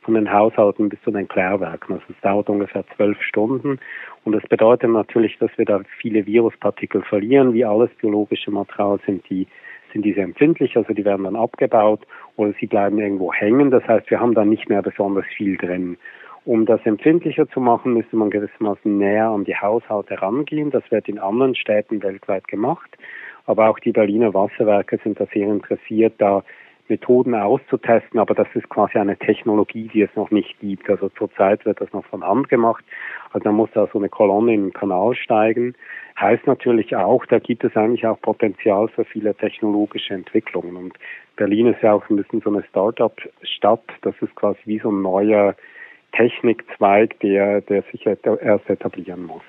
von 0.00 0.14
den 0.14 0.32
Haushalten 0.32 0.88
bis 0.88 1.00
zu 1.02 1.10
den 1.10 1.28
Klärwerken. 1.28 1.94
Also 1.94 2.06
es 2.08 2.20
dauert 2.22 2.48
ungefähr 2.48 2.84
zwölf 2.96 3.20
Stunden 3.22 3.78
und 4.24 4.32
das 4.32 4.42
bedeutet 4.48 4.90
natürlich, 4.90 5.36
dass 5.38 5.50
wir 5.56 5.66
da 5.66 5.82
viele 6.00 6.26
Viruspartikel 6.26 7.02
verlieren. 7.02 7.52
Wie 7.52 7.66
alles 7.66 7.90
biologische 8.00 8.50
Material 8.50 8.98
sind 9.06 9.28
die 9.28 9.46
sind 9.92 10.04
diese 10.04 10.22
empfindlich, 10.22 10.76
also 10.76 10.92
die 10.92 11.04
werden 11.04 11.22
dann 11.22 11.36
abgebaut 11.36 12.04
oder 12.34 12.52
sie 12.58 12.66
bleiben 12.66 12.98
irgendwo 12.98 13.32
hängen. 13.32 13.70
Das 13.70 13.86
heißt, 13.86 14.10
wir 14.10 14.18
haben 14.18 14.34
da 14.34 14.44
nicht 14.44 14.68
mehr 14.68 14.82
besonders 14.82 15.24
viel 15.36 15.56
drin. 15.56 15.96
Um 16.44 16.66
das 16.66 16.80
empfindlicher 16.84 17.48
zu 17.48 17.60
machen, 17.60 17.94
müsste 17.94 18.16
man 18.16 18.28
gewissermaßen 18.28 18.98
näher 18.98 19.28
an 19.28 19.44
die 19.44 19.56
Haushalte 19.56 20.20
rangehen. 20.20 20.70
Das 20.70 20.82
wird 20.90 21.08
in 21.08 21.18
anderen 21.18 21.54
Städten 21.54 22.02
weltweit 22.02 22.46
gemacht. 22.48 22.98
Aber 23.46 23.70
auch 23.70 23.78
die 23.78 23.92
Berliner 23.92 24.34
Wasserwerke 24.34 24.98
sind 25.02 25.18
da 25.20 25.26
sehr 25.32 25.48
interessiert, 25.48 26.14
da 26.18 26.42
Methoden 26.88 27.34
auszutesten, 27.34 28.20
aber 28.20 28.34
das 28.34 28.48
ist 28.54 28.68
quasi 28.68 28.98
eine 28.98 29.16
Technologie, 29.16 29.88
die 29.88 30.02
es 30.02 30.14
noch 30.16 30.30
nicht 30.30 30.58
gibt. 30.60 30.88
Also 30.90 31.08
zurzeit 31.10 31.64
wird 31.64 31.80
das 31.80 31.92
noch 31.92 32.04
von 32.06 32.22
Hand 32.22 32.50
gemacht. 32.50 32.84
Also 33.32 33.44
da 33.44 33.52
muss 33.52 33.70
da 33.72 33.88
so 33.90 33.98
eine 33.98 34.10
Kolonne 34.10 34.52
in 34.52 34.64
den 34.64 34.72
Kanal 34.72 35.14
steigen. 35.14 35.74
Heißt 36.20 36.46
natürlich 36.46 36.94
auch, 36.94 37.24
da 37.26 37.38
gibt 37.38 37.64
es 37.64 37.74
eigentlich 37.74 38.06
auch 38.06 38.20
Potenzial 38.20 38.88
für 38.88 39.04
viele 39.04 39.34
technologische 39.34 40.12
Entwicklungen. 40.12 40.76
Und 40.76 40.98
Berlin 41.36 41.68
ist 41.68 41.82
ja 41.82 41.94
auch 41.94 42.08
ein 42.10 42.16
bisschen 42.16 42.42
so 42.42 42.50
eine 42.50 42.62
Start-up-Stadt. 42.64 43.84
Das 44.02 44.14
ist 44.20 44.34
quasi 44.34 44.58
wie 44.66 44.78
so 44.78 44.90
ein 44.90 45.00
neuer 45.00 45.54
Technikzweig, 46.16 47.18
der, 47.20 47.60
der 47.62 47.82
sich 47.92 48.06
erst 48.06 48.70
etablieren 48.70 49.24
muss. 49.24 49.42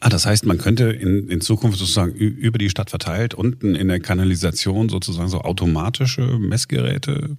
Ah, 0.00 0.08
das 0.10 0.26
heißt, 0.26 0.46
man 0.46 0.58
könnte 0.58 0.90
in, 0.90 1.28
in 1.28 1.40
Zukunft 1.40 1.78
sozusagen 1.78 2.12
über 2.12 2.58
die 2.58 2.68
Stadt 2.68 2.90
verteilt 2.90 3.34
unten 3.34 3.74
in 3.74 3.88
der 3.88 4.00
Kanalisation 4.00 4.88
sozusagen 4.88 5.28
so 5.28 5.38
automatische 5.38 6.38
Messgeräte 6.38 7.38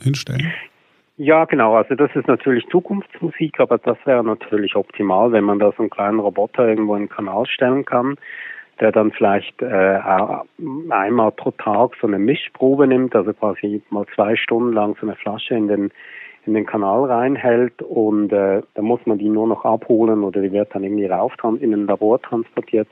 hinstellen? 0.00 0.52
Ja, 1.18 1.44
genau. 1.46 1.74
Also 1.74 1.94
das 1.94 2.10
ist 2.14 2.28
natürlich 2.28 2.66
Zukunftsmusik, 2.70 3.58
aber 3.58 3.78
das 3.78 3.96
wäre 4.04 4.22
natürlich 4.22 4.76
optimal, 4.76 5.32
wenn 5.32 5.44
man 5.44 5.58
da 5.58 5.72
so 5.72 5.82
einen 5.82 5.90
kleinen 5.90 6.18
Roboter 6.18 6.68
irgendwo 6.68 6.94
in 6.94 7.04
den 7.04 7.08
Kanal 7.08 7.46
stellen 7.46 7.84
kann, 7.84 8.16
der 8.80 8.92
dann 8.92 9.12
vielleicht 9.12 9.62
äh, 9.62 9.98
einmal 10.90 11.32
pro 11.32 11.52
Tag 11.52 11.92
so 12.00 12.06
eine 12.06 12.18
Mischprobe 12.18 12.86
nimmt, 12.86 13.14
also 13.16 13.32
quasi 13.32 13.82
mal 13.88 14.04
zwei 14.14 14.36
Stunden 14.36 14.74
lang 14.74 14.96
so 15.00 15.06
eine 15.06 15.16
Flasche 15.16 15.54
in 15.54 15.68
den 15.68 15.90
in 16.46 16.54
den 16.54 16.66
Kanal 16.66 17.04
reinhält 17.04 17.82
und 17.82 18.32
äh, 18.32 18.62
da 18.74 18.82
muss 18.82 19.00
man 19.04 19.18
die 19.18 19.28
nur 19.28 19.46
noch 19.46 19.64
abholen 19.64 20.22
oder 20.22 20.40
die 20.40 20.52
wird 20.52 20.74
dann 20.74 20.84
irgendwie 20.84 21.06
rauf 21.06 21.32
in 21.60 21.72
ein 21.72 21.86
Labor 21.86 22.20
transportiert. 22.20 22.88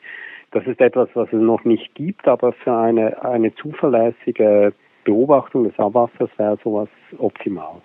Das 0.50 0.66
ist 0.66 0.80
etwas, 0.80 1.08
was 1.14 1.28
es 1.32 1.40
noch 1.40 1.64
nicht 1.64 1.94
gibt, 1.94 2.28
aber 2.28 2.52
für 2.52 2.73
eine, 2.73 3.23
eine 3.25 3.54
zuverlässige 3.54 4.73
Beobachtung 5.04 5.64
des 5.64 5.78
Abwassers 5.78 6.30
wäre 6.37 6.58
sowas 6.62 6.88
optimal 7.18 7.80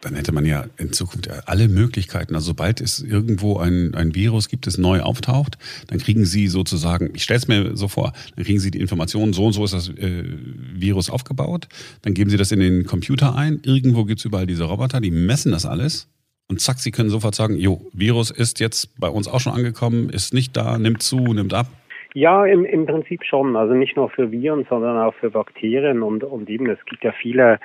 dann 0.00 0.14
hätte 0.14 0.32
man 0.32 0.44
ja 0.44 0.66
in 0.78 0.92
Zukunft 0.92 1.28
alle 1.46 1.68
Möglichkeiten. 1.68 2.34
Also 2.34 2.48
sobald 2.48 2.80
es 2.80 3.02
irgendwo 3.02 3.58
ein, 3.58 3.94
ein 3.94 4.14
Virus 4.14 4.48
gibt, 4.48 4.66
das 4.66 4.78
neu 4.78 5.00
auftaucht, 5.00 5.58
dann 5.88 5.98
kriegen 5.98 6.24
Sie 6.24 6.46
sozusagen, 6.48 7.10
ich 7.14 7.22
stelle 7.22 7.38
es 7.38 7.48
mir 7.48 7.76
so 7.76 7.88
vor, 7.88 8.12
dann 8.36 8.44
kriegen 8.44 8.60
Sie 8.60 8.70
die 8.70 8.80
Informationen, 8.80 9.32
so 9.32 9.44
und 9.44 9.52
so 9.52 9.64
ist 9.64 9.74
das 9.74 9.88
äh, 9.90 10.24
Virus 10.24 11.10
aufgebaut, 11.10 11.68
dann 12.02 12.14
geben 12.14 12.30
Sie 12.30 12.36
das 12.36 12.52
in 12.52 12.60
den 12.60 12.84
Computer 12.84 13.36
ein, 13.36 13.60
irgendwo 13.64 14.04
gibt 14.04 14.20
es 14.20 14.24
überall 14.24 14.46
diese 14.46 14.64
Roboter, 14.64 15.00
die 15.00 15.10
messen 15.10 15.52
das 15.52 15.66
alles 15.66 16.08
und 16.50 16.60
zack, 16.60 16.78
Sie 16.78 16.90
können 16.90 17.10
sofort 17.10 17.36
sagen, 17.36 17.56
jo, 17.56 17.80
Virus 17.92 18.32
ist 18.32 18.58
jetzt 18.58 18.98
bei 18.98 19.08
uns 19.08 19.28
auch 19.28 19.38
schon 19.38 19.52
angekommen, 19.52 20.10
ist 20.10 20.34
nicht 20.34 20.56
da, 20.56 20.78
nimmt 20.78 21.00
zu, 21.00 21.18
nimmt 21.18 21.54
ab? 21.54 21.66
Ja, 22.12 22.44
im, 22.44 22.64
im 22.64 22.86
Prinzip 22.86 23.24
schon. 23.24 23.54
Also 23.54 23.74
nicht 23.74 23.96
nur 23.96 24.10
für 24.10 24.32
Viren, 24.32 24.66
sondern 24.68 24.98
auch 24.98 25.14
für 25.14 25.30
Bakterien 25.30 26.02
und, 26.02 26.24
und 26.24 26.50
eben, 26.50 26.68
es 26.68 26.84
gibt 26.86 27.04
ja 27.04 27.12
viele, 27.12 27.60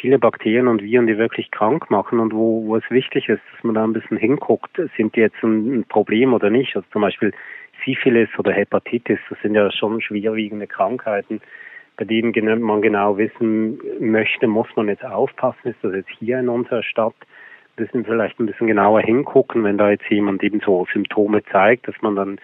viele 0.00 0.18
Bakterien 0.18 0.68
und 0.68 0.82
Viren, 0.82 1.06
die 1.06 1.18
wirklich 1.18 1.50
krank 1.50 1.90
machen 1.90 2.20
und 2.20 2.32
wo, 2.32 2.66
wo 2.66 2.76
es 2.76 2.90
wichtig 2.90 3.28
ist, 3.28 3.42
dass 3.52 3.64
man 3.64 3.74
da 3.74 3.84
ein 3.84 3.92
bisschen 3.92 4.16
hinguckt, 4.16 4.80
sind 4.96 5.14
die 5.14 5.20
jetzt 5.20 5.42
ein, 5.42 5.80
ein 5.80 5.84
Problem 5.84 6.32
oder 6.32 6.50
nicht. 6.50 6.74
Also 6.74 6.86
zum 6.92 7.02
Beispiel 7.02 7.32
Syphilis 7.84 8.28
oder 8.38 8.52
Hepatitis, 8.52 9.18
das 9.28 9.38
sind 9.42 9.54
ja 9.54 9.70
schon 9.70 10.00
schwerwiegende 10.00 10.66
Krankheiten, 10.66 11.40
bei 11.96 12.04
denen 12.04 12.32
man 12.62 12.82
genau 12.82 13.18
wissen 13.18 13.78
möchte, 14.00 14.46
muss 14.46 14.68
man 14.74 14.88
jetzt 14.88 15.04
aufpassen, 15.04 15.68
ist 15.68 15.82
das 15.82 15.94
jetzt 15.94 16.10
hier 16.18 16.40
in 16.40 16.48
unserer 16.48 16.82
Stadt 16.82 17.14
müssen 17.80 18.04
vielleicht 18.04 18.38
ein 18.38 18.46
bisschen 18.46 18.66
genauer 18.66 19.00
hingucken, 19.00 19.64
wenn 19.64 19.78
da 19.78 19.90
jetzt 19.90 20.08
jemand 20.10 20.42
eben 20.42 20.60
so 20.60 20.86
Symptome 20.92 21.42
zeigt, 21.44 21.88
dass 21.88 21.94
man 22.02 22.14
dann 22.14 22.38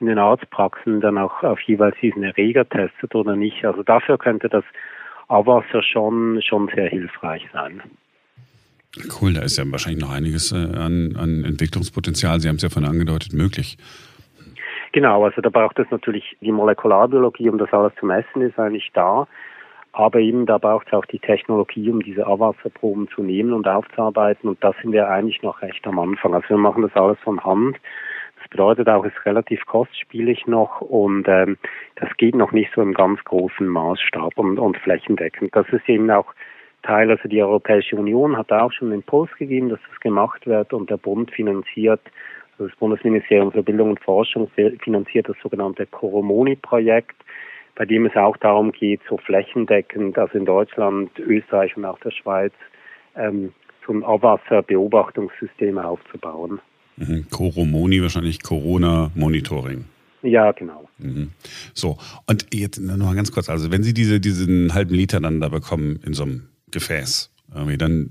in 0.00 0.06
den 0.06 0.18
Arztpraxen 0.18 1.00
dann 1.00 1.18
auch 1.18 1.42
auf 1.42 1.60
jeweils 1.62 1.96
diesen 2.00 2.22
Erreger 2.22 2.68
testet 2.68 3.14
oder 3.14 3.36
nicht. 3.36 3.64
Also 3.64 3.82
dafür 3.82 4.16
könnte 4.16 4.48
das 4.48 4.64
Abwasser 5.28 5.82
schon, 5.82 6.40
schon 6.42 6.70
sehr 6.74 6.88
hilfreich 6.88 7.46
sein. 7.52 7.82
Cool, 9.20 9.34
da 9.34 9.42
ist 9.42 9.58
ja 9.58 9.64
wahrscheinlich 9.70 10.02
noch 10.02 10.12
einiges 10.12 10.52
äh, 10.52 10.56
an, 10.56 11.14
an 11.16 11.44
Entwicklungspotenzial. 11.44 12.40
Sie 12.40 12.48
haben 12.48 12.56
es 12.56 12.62
ja 12.62 12.70
vorhin 12.70 12.90
angedeutet, 12.90 13.32
möglich. 13.32 13.76
Genau, 14.92 15.24
also 15.24 15.40
da 15.42 15.50
braucht 15.50 15.78
es 15.78 15.86
natürlich 15.90 16.36
die 16.40 16.50
Molekularbiologie, 16.50 17.50
um 17.50 17.58
das 17.58 17.72
alles 17.72 17.92
zu 18.00 18.06
messen, 18.06 18.40
ist 18.40 18.58
eigentlich 18.58 18.90
da. 18.94 19.28
Aber 19.92 20.18
eben 20.18 20.46
da 20.46 20.58
braucht 20.58 20.86
es 20.88 20.92
auch 20.92 21.04
die 21.06 21.18
Technologie, 21.18 21.90
um 21.90 22.02
diese 22.02 22.26
Abwasserproben 22.26 23.08
zu 23.08 23.22
nehmen 23.22 23.52
und 23.52 23.66
aufzuarbeiten. 23.66 24.48
Und 24.48 24.62
da 24.62 24.72
sind 24.80 24.92
wir 24.92 25.08
eigentlich 25.08 25.42
noch 25.42 25.60
recht 25.60 25.86
am 25.86 25.98
Anfang. 25.98 26.34
Also 26.34 26.50
wir 26.50 26.58
machen 26.58 26.82
das 26.82 26.94
alles 26.94 27.18
von 27.20 27.42
Hand. 27.44 27.76
Bedeutet 28.50 28.88
auch, 28.88 29.04
es 29.04 29.12
ist 29.12 29.26
relativ 29.26 29.64
kostspielig 29.66 30.46
noch 30.46 30.80
und 30.80 31.26
ähm, 31.28 31.58
das 31.96 32.08
geht 32.16 32.34
noch 32.34 32.52
nicht 32.52 32.70
so 32.74 32.82
im 32.82 32.94
ganz 32.94 33.22
großen 33.24 33.66
Maßstab 33.66 34.38
und, 34.38 34.58
und 34.58 34.76
flächendeckend. 34.78 35.54
Das 35.54 35.68
ist 35.70 35.88
eben 35.88 36.10
auch 36.10 36.32
Teil, 36.82 37.10
also 37.10 37.28
die 37.28 37.42
Europäische 37.42 37.96
Union 37.96 38.36
hat 38.36 38.50
auch 38.52 38.72
schon 38.72 38.88
einen 38.88 39.00
Impuls 39.00 39.30
gegeben, 39.36 39.68
dass 39.68 39.80
das 39.90 40.00
gemacht 40.00 40.46
wird 40.46 40.72
und 40.72 40.88
der 40.88 40.96
Bund 40.96 41.30
finanziert, 41.30 42.00
also 42.52 42.68
das 42.68 42.78
Bundesministerium 42.78 43.52
für 43.52 43.62
Bildung 43.62 43.90
und 43.90 44.00
Forschung 44.00 44.48
finanziert 44.82 45.28
das 45.28 45.36
sogenannte 45.42 45.86
Coromoni-Projekt 45.86 47.16
bei 47.78 47.84
dem 47.84 48.06
es 48.06 48.16
auch 48.16 48.36
darum 48.36 48.72
geht, 48.72 49.00
so 49.08 49.18
flächendeckend, 49.18 50.18
also 50.18 50.36
in 50.36 50.44
Deutschland, 50.44 51.16
Österreich 51.20 51.76
und 51.76 51.84
auch 51.84 52.00
der 52.00 52.10
Schweiz, 52.10 52.52
ähm, 53.14 53.54
so 53.86 53.92
ein 53.92 54.02
Abwasserbeobachtungssystem 54.02 55.78
aufzubauen. 55.78 56.60
Mhm. 56.98 57.26
Coromoni, 57.30 58.02
wahrscheinlich 58.02 58.42
Corona-Monitoring. 58.42 59.84
Ja, 60.22 60.52
genau. 60.52 60.88
Mhm. 60.98 61.30
So, 61.74 61.96
und 62.26 62.46
jetzt 62.52 62.80
noch 62.80 62.96
mal 62.96 63.14
ganz 63.14 63.30
kurz, 63.30 63.48
also 63.48 63.70
wenn 63.70 63.82
Sie 63.82 63.94
diese, 63.94 64.20
diesen 64.20 64.74
halben 64.74 64.94
Liter 64.94 65.20
dann 65.20 65.40
da 65.40 65.48
bekommen 65.48 66.00
in 66.04 66.12
so 66.12 66.24
einem 66.24 66.48
Gefäß, 66.70 67.30
dann 67.78 68.10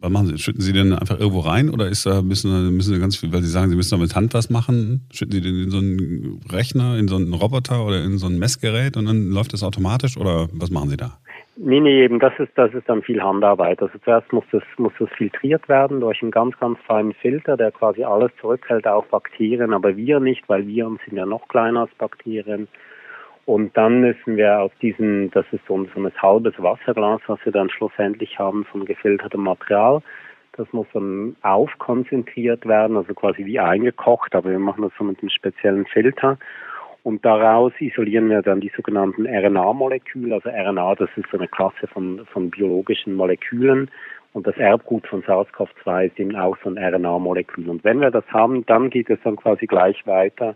was 0.00 0.10
machen 0.10 0.26
Sie? 0.28 0.38
Schütten 0.38 0.60
Sie 0.60 0.72
den 0.72 0.92
einfach 0.92 1.18
irgendwo 1.18 1.40
rein 1.40 1.70
oder 1.70 1.88
ist 1.88 2.06
da 2.06 2.22
müssen, 2.22 2.76
müssen 2.76 2.94
Sie 2.94 3.00
ganz 3.00 3.16
viel, 3.16 3.32
weil 3.32 3.42
Sie 3.42 3.48
sagen, 3.48 3.70
Sie 3.70 3.76
müssen 3.76 3.90
da 3.90 4.02
mit 4.02 4.14
Hand 4.16 4.34
was 4.34 4.50
machen, 4.50 5.06
schütten 5.12 5.32
Sie 5.32 5.40
den 5.40 5.64
in 5.64 5.70
so 5.70 5.78
einen 5.78 6.40
Rechner, 6.50 6.98
in 6.98 7.08
so 7.08 7.16
einen 7.16 7.34
Roboter 7.34 7.84
oder 7.84 8.02
in 8.02 8.18
so 8.18 8.26
ein 8.26 8.38
Messgerät 8.38 8.96
und 8.96 9.06
dann 9.06 9.30
läuft 9.30 9.52
das 9.52 9.62
automatisch 9.62 10.16
oder 10.16 10.48
was 10.52 10.70
machen 10.70 10.88
Sie 10.88 10.96
da? 10.96 11.18
Nee, 11.62 11.80
nee, 11.80 12.04
eben, 12.04 12.20
das 12.20 12.32
ist, 12.38 12.52
das 12.54 12.72
ist 12.72 12.88
dann 12.88 13.02
viel 13.02 13.22
Handarbeit. 13.22 13.82
Also 13.82 13.98
zuerst 14.02 14.32
muss 14.32 14.44
das, 14.50 14.62
muss 14.78 14.94
das 14.98 15.10
filtriert 15.10 15.68
werden 15.68 16.00
durch 16.00 16.22
einen 16.22 16.30
ganz, 16.30 16.58
ganz 16.58 16.78
feinen 16.86 17.12
Filter, 17.12 17.58
der 17.58 17.70
quasi 17.70 18.02
alles 18.02 18.30
zurückhält, 18.40 18.86
auch 18.86 19.04
Bakterien, 19.06 19.74
aber 19.74 19.94
Viren 19.94 20.24
nicht, 20.24 20.48
weil 20.48 20.66
Viren 20.66 20.98
sind 21.04 21.18
ja 21.18 21.26
noch 21.26 21.48
kleiner 21.48 21.80
als 21.80 21.94
Bakterien. 21.98 22.66
Und 23.46 23.76
dann 23.76 24.00
müssen 24.00 24.36
wir 24.36 24.60
aus 24.60 24.70
diesem, 24.80 25.30
das 25.30 25.46
ist 25.52 25.66
so 25.66 25.76
ein, 25.76 25.90
so 25.94 26.00
ein 26.00 26.12
halbes 26.22 26.54
Wasserglas, 26.58 27.20
was 27.26 27.38
wir 27.44 27.52
dann 27.52 27.70
schlussendlich 27.70 28.38
haben 28.38 28.64
von 28.66 28.84
gefiltertem 28.84 29.42
Material. 29.42 30.02
Das 30.56 30.72
muss 30.72 30.86
dann 30.92 31.36
aufkonzentriert 31.42 32.66
werden, 32.66 32.96
also 32.96 33.14
quasi 33.14 33.46
wie 33.46 33.58
eingekocht, 33.58 34.34
aber 34.34 34.50
wir 34.50 34.58
machen 34.58 34.82
das 34.82 34.92
so 34.98 35.04
mit 35.04 35.20
einem 35.20 35.30
speziellen 35.30 35.86
Filter. 35.86 36.38
Und 37.02 37.24
daraus 37.24 37.72
isolieren 37.78 38.28
wir 38.28 38.42
dann 38.42 38.60
die 38.60 38.72
sogenannten 38.76 39.26
RNA-Moleküle. 39.26 40.34
Also 40.34 40.50
RNA, 40.50 40.96
das 40.96 41.08
ist 41.16 41.30
so 41.30 41.38
eine 41.38 41.48
Klasse 41.48 41.86
von, 41.86 42.26
von 42.32 42.50
biologischen 42.50 43.14
Molekülen. 43.14 43.90
Und 44.32 44.46
das 44.46 44.56
Erbgut 44.58 45.06
von 45.06 45.22
SARS-CoV-2 45.22 46.06
ist 46.06 46.20
eben 46.20 46.36
auch 46.36 46.56
so 46.62 46.70
ein 46.70 46.78
RNA-Molekül. 46.78 47.68
Und 47.68 47.82
wenn 47.84 48.00
wir 48.00 48.10
das 48.10 48.24
haben, 48.28 48.64
dann 48.66 48.90
geht 48.90 49.08
es 49.08 49.18
dann 49.24 49.36
quasi 49.36 49.66
gleich 49.66 50.06
weiter 50.06 50.54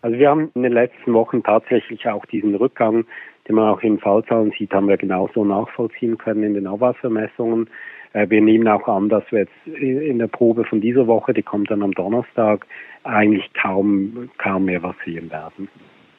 Also 0.01 0.17
wir 0.17 0.29
haben 0.29 0.51
in 0.55 0.63
den 0.63 0.73
letzten 0.73 1.13
Wochen 1.13 1.43
tatsächlich 1.43 2.07
auch 2.07 2.25
diesen 2.25 2.55
Rückgang, 2.55 3.05
den 3.47 3.55
man 3.55 3.69
auch 3.69 3.81
in 3.81 3.99
Fallzahlen 3.99 4.53
sieht, 4.57 4.71
haben 4.71 4.87
wir 4.87 4.97
genauso 4.97 5.43
nachvollziehen 5.43 6.17
können 6.17 6.43
in 6.43 6.53
den 6.53 6.67
Abwassermessungen. 6.67 7.69
Äh, 8.13 8.29
wir 8.29 8.41
nehmen 8.41 8.67
auch 8.67 8.87
an, 8.87 9.09
dass 9.09 9.23
wir 9.31 9.39
jetzt 9.39 9.77
in 9.81 10.19
der 10.19 10.27
Probe 10.27 10.63
von 10.65 10.81
dieser 10.81 11.07
Woche, 11.07 11.33
die 11.33 11.41
kommt 11.41 11.69
dann 11.69 11.83
am 11.83 11.93
Donnerstag, 11.93 12.65
eigentlich 13.03 13.51
kaum, 13.53 14.29
kaum 14.37 14.65
mehr 14.65 14.81
was 14.83 14.95
sehen 15.03 15.29
werden. 15.31 15.67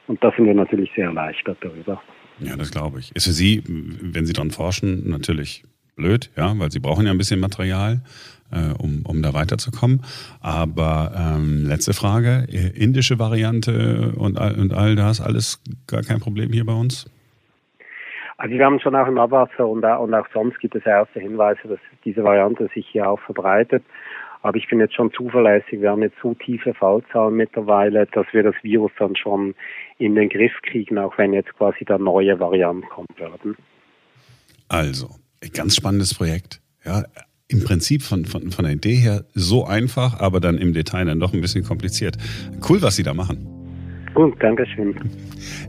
Und 0.06 0.22
da 0.22 0.32
sind 0.36 0.46
wir 0.46 0.54
natürlich 0.54 0.90
sehr 0.94 1.06
erleichtert 1.06 1.58
darüber. 1.60 2.02
Ja, 2.40 2.56
das 2.56 2.70
glaube 2.70 2.98
ich. 2.98 3.14
Ist 3.14 3.26
für 3.26 3.32
Sie, 3.32 3.62
wenn 3.66 4.26
Sie 4.26 4.32
daran 4.32 4.50
forschen, 4.50 5.08
natürlich 5.08 5.64
blöd, 6.00 6.30
ja, 6.36 6.52
weil 6.58 6.70
sie 6.70 6.80
brauchen 6.80 7.06
ja 7.06 7.12
ein 7.12 7.18
bisschen 7.18 7.40
Material, 7.40 8.00
äh, 8.50 8.72
um, 8.82 9.04
um 9.06 9.22
da 9.22 9.34
weiterzukommen. 9.34 10.02
Aber 10.40 11.12
ähm, 11.16 11.64
letzte 11.66 11.92
Frage, 11.92 12.46
indische 12.74 13.18
Variante 13.18 14.12
und, 14.16 14.38
und 14.38 14.72
all 14.72 14.96
das, 14.96 15.20
alles 15.20 15.62
gar 15.86 16.02
kein 16.02 16.20
Problem 16.20 16.52
hier 16.52 16.64
bei 16.64 16.74
uns? 16.74 17.10
Also 18.38 18.54
wir 18.54 18.64
haben 18.64 18.80
schon 18.80 18.96
auch 18.96 19.06
im 19.06 19.18
Abwasser 19.18 19.68
und, 19.68 19.84
und 19.84 20.14
auch 20.14 20.26
sonst 20.32 20.58
gibt 20.60 20.74
es 20.74 20.86
erste 20.86 21.20
Hinweise, 21.20 21.60
dass 21.68 21.78
diese 22.06 22.24
Variante 22.24 22.70
sich 22.74 22.88
hier 22.88 23.08
auch 23.08 23.20
verbreitet. 23.20 23.84
Aber 24.42 24.56
ich 24.56 24.66
bin 24.68 24.80
jetzt 24.80 24.94
schon 24.94 25.12
zuverlässig. 25.12 25.82
Wir 25.82 25.90
haben 25.90 26.00
jetzt 26.00 26.16
so 26.22 26.32
tiefe 26.32 26.72
Fallzahlen 26.72 27.36
mittlerweile, 27.36 28.06
dass 28.06 28.24
wir 28.32 28.42
das 28.42 28.54
Virus 28.62 28.92
dann 28.98 29.14
schon 29.14 29.54
in 29.98 30.14
den 30.14 30.30
Griff 30.30 30.54
kriegen, 30.62 30.96
auch 30.96 31.18
wenn 31.18 31.34
jetzt 31.34 31.54
quasi 31.58 31.84
da 31.84 31.98
neue 31.98 32.40
Varianten 32.40 32.88
kommen 32.88 33.08
würden. 33.18 33.56
Also, 34.70 35.10
Ganz 35.54 35.74
spannendes 35.74 36.14
Projekt. 36.14 36.60
Ja, 36.84 37.04
im 37.48 37.64
Prinzip 37.64 38.02
von, 38.02 38.24
von, 38.26 38.50
von 38.50 38.64
der 38.64 38.74
Idee 38.74 38.94
her 38.94 39.24
so 39.34 39.64
einfach, 39.66 40.20
aber 40.20 40.40
dann 40.40 40.58
im 40.58 40.72
Detail 40.72 41.06
dann 41.06 41.18
doch 41.18 41.32
ein 41.32 41.40
bisschen 41.40 41.64
kompliziert. 41.64 42.16
Cool, 42.68 42.80
was 42.82 42.96
Sie 42.96 43.02
da 43.02 43.14
machen. 43.14 43.46
Gut, 44.14 44.34
danke 44.40 44.66
schön. 44.66 44.94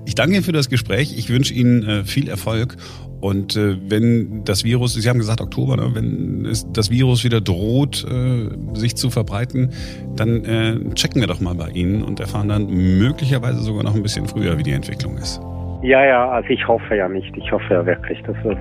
Ich 0.05 0.15
danke 0.15 0.35
Ihnen 0.35 0.43
für 0.43 0.51
das 0.51 0.69
Gespräch. 0.69 1.17
Ich 1.17 1.29
wünsche 1.29 1.53
Ihnen 1.53 1.83
äh, 1.83 2.03
viel 2.03 2.27
Erfolg. 2.27 2.75
Und 3.19 3.55
äh, 3.55 3.77
wenn 3.87 4.43
das 4.45 4.63
Virus, 4.63 4.95
Sie 4.95 5.07
haben 5.07 5.19
gesagt 5.19 5.41
Oktober, 5.41 5.77
ne, 5.77 5.91
wenn 5.93 6.45
es, 6.45 6.65
das 6.71 6.89
Virus 6.89 7.23
wieder 7.23 7.39
droht, 7.39 8.03
äh, 8.03 8.49
sich 8.73 8.95
zu 8.95 9.09
verbreiten, 9.09 9.71
dann 10.15 10.93
checken 10.95 11.21
wir 11.21 11.27
doch 11.27 11.39
mal 11.39 11.53
bei 11.53 11.69
Ihnen 11.69 12.01
und 12.01 12.19
erfahren 12.19 12.47
dann 12.47 12.67
möglicherweise 12.67 13.59
sogar 13.59 13.83
noch 13.83 13.95
ein 13.95 14.03
bisschen 14.03 14.27
früher, 14.27 14.57
wie 14.57 14.63
die 14.63 14.71
Entwicklung 14.71 15.17
ist. 15.17 15.39
Ja, 15.83 16.03
ja, 16.03 16.29
also 16.29 16.49
ich 16.49 16.67
hoffe 16.67 16.95
ja 16.95 17.07
nicht. 17.07 17.35
Ich 17.37 17.51
hoffe 17.51 17.73
ja 17.73 17.85
wirklich, 17.85 18.21
dass 18.23 18.35
wir 18.43 18.57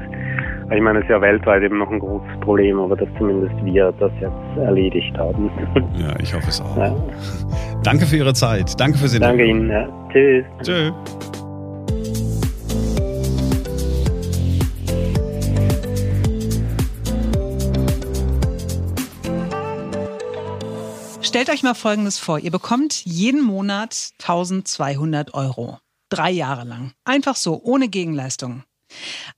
ich 0.76 0.82
meine, 0.82 1.00
es 1.00 1.04
ist 1.04 1.10
ja 1.10 1.20
weltweit 1.20 1.62
eben 1.62 1.78
noch 1.78 1.90
ein 1.90 1.98
großes 1.98 2.40
Problem, 2.40 2.78
aber 2.78 2.96
dass 2.96 3.08
zumindest 3.18 3.54
wir 3.64 3.92
das 3.98 4.12
jetzt 4.20 4.58
erledigt 4.58 5.16
haben. 5.18 5.50
Ja, 5.94 6.18
ich 6.20 6.32
hoffe 6.32 6.48
es 6.48 6.60
auch. 6.60 6.76
Ja. 6.76 6.94
Danke 7.82 8.06
für 8.06 8.16
Ihre 8.16 8.34
Zeit. 8.34 8.78
Danke 8.78 8.98
für 8.98 9.08
Sie. 9.08 9.18
Danke 9.18 9.44
Ihnen. 9.44 9.68
Ja. 9.68 9.88
Tschüss. 10.12 10.44
Tschüss. 10.62 10.92
Stellt 21.20 21.50
euch 21.50 21.62
mal 21.62 21.74
Folgendes 21.74 22.18
vor. 22.18 22.38
Ihr 22.38 22.50
bekommt 22.50 23.04
jeden 23.04 23.42
Monat 23.42 24.10
1200 24.20 25.32
Euro. 25.34 25.78
Drei 26.08 26.30
Jahre 26.30 26.66
lang. 26.66 26.92
Einfach 27.04 27.36
so, 27.36 27.60
ohne 27.62 27.88
Gegenleistung. 27.88 28.64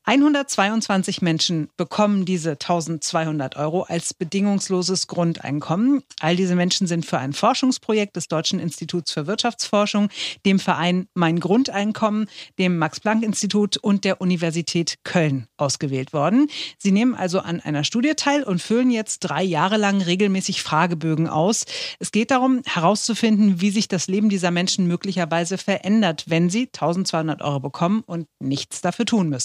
122 0.04 1.22
Menschen 1.22 1.68
bekommen 1.76 2.24
diese 2.24 2.52
1200 2.52 3.56
Euro 3.56 3.82
als 3.82 4.14
bedingungsloses 4.14 5.06
Grundeinkommen. 5.06 6.02
All 6.20 6.36
diese 6.36 6.54
Menschen 6.54 6.86
sind 6.86 7.06
für 7.06 7.18
ein 7.18 7.32
Forschungsprojekt 7.32 8.16
des 8.16 8.28
Deutschen 8.28 8.58
Instituts 8.58 9.12
für 9.12 9.26
Wirtschaftsforschung, 9.26 10.08
dem 10.44 10.58
Verein 10.58 11.06
Mein 11.14 11.40
Grundeinkommen, 11.40 12.28
dem 12.58 12.78
Max-Planck-Institut 12.78 13.76
und 13.76 14.04
der 14.04 14.20
Universität 14.20 14.96
Köln 15.04 15.46
ausgewählt 15.56 16.12
worden. 16.12 16.48
Sie 16.78 16.92
nehmen 16.92 17.14
also 17.14 17.40
an 17.40 17.60
einer 17.60 17.84
Studie 17.84 18.14
teil 18.16 18.42
und 18.42 18.60
füllen 18.60 18.90
jetzt 18.90 19.20
drei 19.20 19.42
Jahre 19.42 19.76
lang 19.76 20.02
regelmäßig 20.02 20.62
Fragebögen 20.62 21.28
aus. 21.28 21.64
Es 21.98 22.12
geht 22.12 22.30
darum, 22.30 22.62
herauszufinden, 22.64 23.60
wie 23.60 23.70
sich 23.70 23.88
das 23.88 24.08
Leben 24.08 24.28
dieser 24.28 24.50
Menschen 24.50 24.86
möglicherweise 24.86 25.58
verändert, 25.58 26.24
wenn 26.26 26.50
sie 26.50 26.68
1200 26.72 27.42
Euro 27.42 27.60
bekommen 27.60 28.02
und 28.06 28.26
nichts 28.40 28.80
dafür 28.80 29.06
tun 29.06 29.28
müssen. 29.28 29.41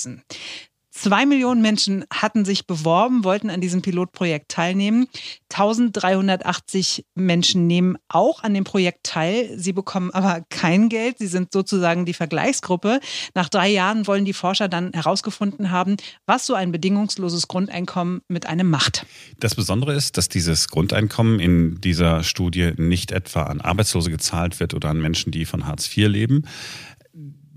Zwei 0.97 1.27
Millionen 1.27 1.61
Menschen 1.61 2.05
hatten 2.11 2.43
sich 2.43 2.65
beworben, 2.65 3.23
wollten 3.23 3.51
an 3.51 3.61
diesem 3.61 3.83
Pilotprojekt 3.83 4.49
teilnehmen. 4.49 5.07
1380 5.53 7.05
Menschen 7.13 7.67
nehmen 7.67 7.97
auch 8.09 8.41
an 8.41 8.55
dem 8.55 8.63
Projekt 8.63 9.03
teil. 9.03 9.47
Sie 9.59 9.73
bekommen 9.73 10.09
aber 10.09 10.41
kein 10.49 10.89
Geld. 10.89 11.19
Sie 11.19 11.27
sind 11.27 11.53
sozusagen 11.53 12.05
die 12.05 12.15
Vergleichsgruppe. 12.15 12.99
Nach 13.35 13.47
drei 13.47 13.69
Jahren 13.69 14.07
wollen 14.07 14.25
die 14.25 14.33
Forscher 14.33 14.69
dann 14.69 14.91
herausgefunden 14.91 15.69
haben, 15.69 15.97
was 16.25 16.47
so 16.47 16.55
ein 16.55 16.71
bedingungsloses 16.71 17.47
Grundeinkommen 17.47 18.21
mit 18.27 18.47
einem 18.47 18.67
macht. 18.67 19.05
Das 19.39 19.53
Besondere 19.53 19.93
ist, 19.93 20.17
dass 20.17 20.29
dieses 20.29 20.67
Grundeinkommen 20.67 21.39
in 21.39 21.79
dieser 21.79 22.23
Studie 22.23 22.71
nicht 22.75 23.11
etwa 23.11 23.43
an 23.43 23.61
Arbeitslose 23.61 24.09
gezahlt 24.09 24.59
wird 24.59 24.73
oder 24.73 24.89
an 24.89 24.99
Menschen, 24.99 25.31
die 25.31 25.45
von 25.45 25.67
Hartz 25.67 25.95
IV 25.95 26.07
leben, 26.07 26.43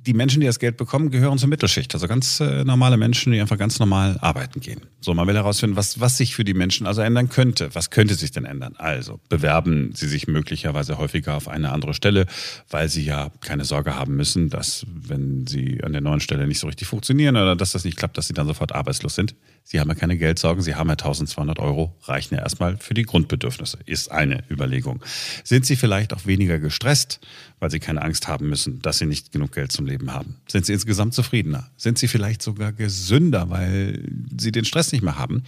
die 0.07 0.15
Menschen, 0.15 0.41
die 0.41 0.47
das 0.47 0.59
Geld 0.59 0.77
bekommen, 0.77 1.11
gehören 1.11 1.39
zur 1.39 1.49
Mittelschicht. 1.49 1.93
Also 1.95 2.09
ganz 2.09 2.41
äh, 2.41 2.65
normale 2.65 2.97
Menschen, 2.97 3.33
die 3.33 3.41
einfach 3.41 3.59
ganz 3.59 3.79
normal 3.79 4.17
arbeiten 4.21 4.61
gehen. 4.61 4.81
So, 5.01 5.13
man 5.13 5.27
will 5.27 5.35
herausfinden, 5.35 5.77
was, 5.77 6.01
was 6.01 6.17
sich 6.17 6.35
für 6.35 6.45
die 6.45 6.55
Menschen 6.55 6.87
also 6.87 7.03
ändern 7.03 7.29
könnte. 7.29 7.75
Was 7.75 7.91
könnte 7.91 8.15
sich 8.15 8.31
denn 8.31 8.45
ändern? 8.45 8.75
Also, 8.79 9.21
bewerben 9.29 9.93
sie 9.95 10.09
sich 10.09 10.27
möglicherweise 10.27 10.99
häufiger 10.99 11.37
auf 11.37 11.49
eine 11.49 11.71
andere 11.71 11.93
Stelle, 11.93 12.27
weil 12.71 12.89
sie 12.89 13.05
ja 13.05 13.31
keine 13.41 13.65
Sorge 13.65 13.95
haben 13.95 14.17
müssen, 14.17 14.49
dass, 14.49 14.87
wenn 14.89 15.47
sie 15.47 15.83
an 15.85 15.93
der 15.93 16.01
neuen 16.01 16.21
Stelle 16.21 16.47
nicht 16.47 16.61
so 16.61 16.67
richtig 16.67 16.89
funktionieren 16.89 17.37
oder 17.37 17.55
dass 17.55 17.73
das 17.73 17.85
nicht 17.85 17.97
klappt, 17.97 18.17
dass 18.17 18.27
sie 18.27 18.35
dann 18.35 18.47
sofort 18.47 18.73
arbeitslos 18.73 19.15
sind. 19.15 19.35
Sie 19.65 19.79
haben 19.79 19.89
ja 19.89 19.95
keine 19.95 20.17
Geldsorgen, 20.17 20.63
Sie 20.63 20.75
haben 20.75 20.89
ja 20.89 20.95
1200 20.95 21.59
Euro, 21.59 21.95
reichen 22.05 22.35
ja 22.35 22.41
erstmal 22.41 22.79
für 22.79 22.95
die 22.95 23.03
Grundbedürfnisse, 23.03 23.79
ist 23.87 24.11
eine 24.11 24.43
Überlegung. 24.51 25.03
Sind 25.45 25.67
Sie 25.67 25.77
vielleicht 25.77 26.13
auch 26.15 26.27
weniger 26.27 26.59
gestresst, 26.59 27.21
weil 27.61 27.71
Sie 27.71 27.79
keine 27.79 28.03
Angst 28.03 28.27
haben 28.27 28.49
müssen, 28.49 28.81
dass 28.81 28.99
Sie 28.99 29.07
nicht 29.07 29.31
genug 29.33 29.53
Geld 29.53 29.71
zum 29.71 29.87
Leben 29.87 30.13
haben? 30.13 30.37
Sind 30.49 30.67
Sie 30.67 30.73
insgesamt 30.73 31.15
zufriedener? 31.15 31.71
Sind 31.77 31.99
Sie 31.99 32.09
vielleicht 32.09 32.43
sogar 32.43 32.73
gesünder, 32.73 33.51
weil 33.51 34.03
Sie 34.39 34.51
den 34.51 34.65
Stress 34.65 34.93
nicht 34.93 35.03
mehr 35.03 35.19
haben? 35.19 35.45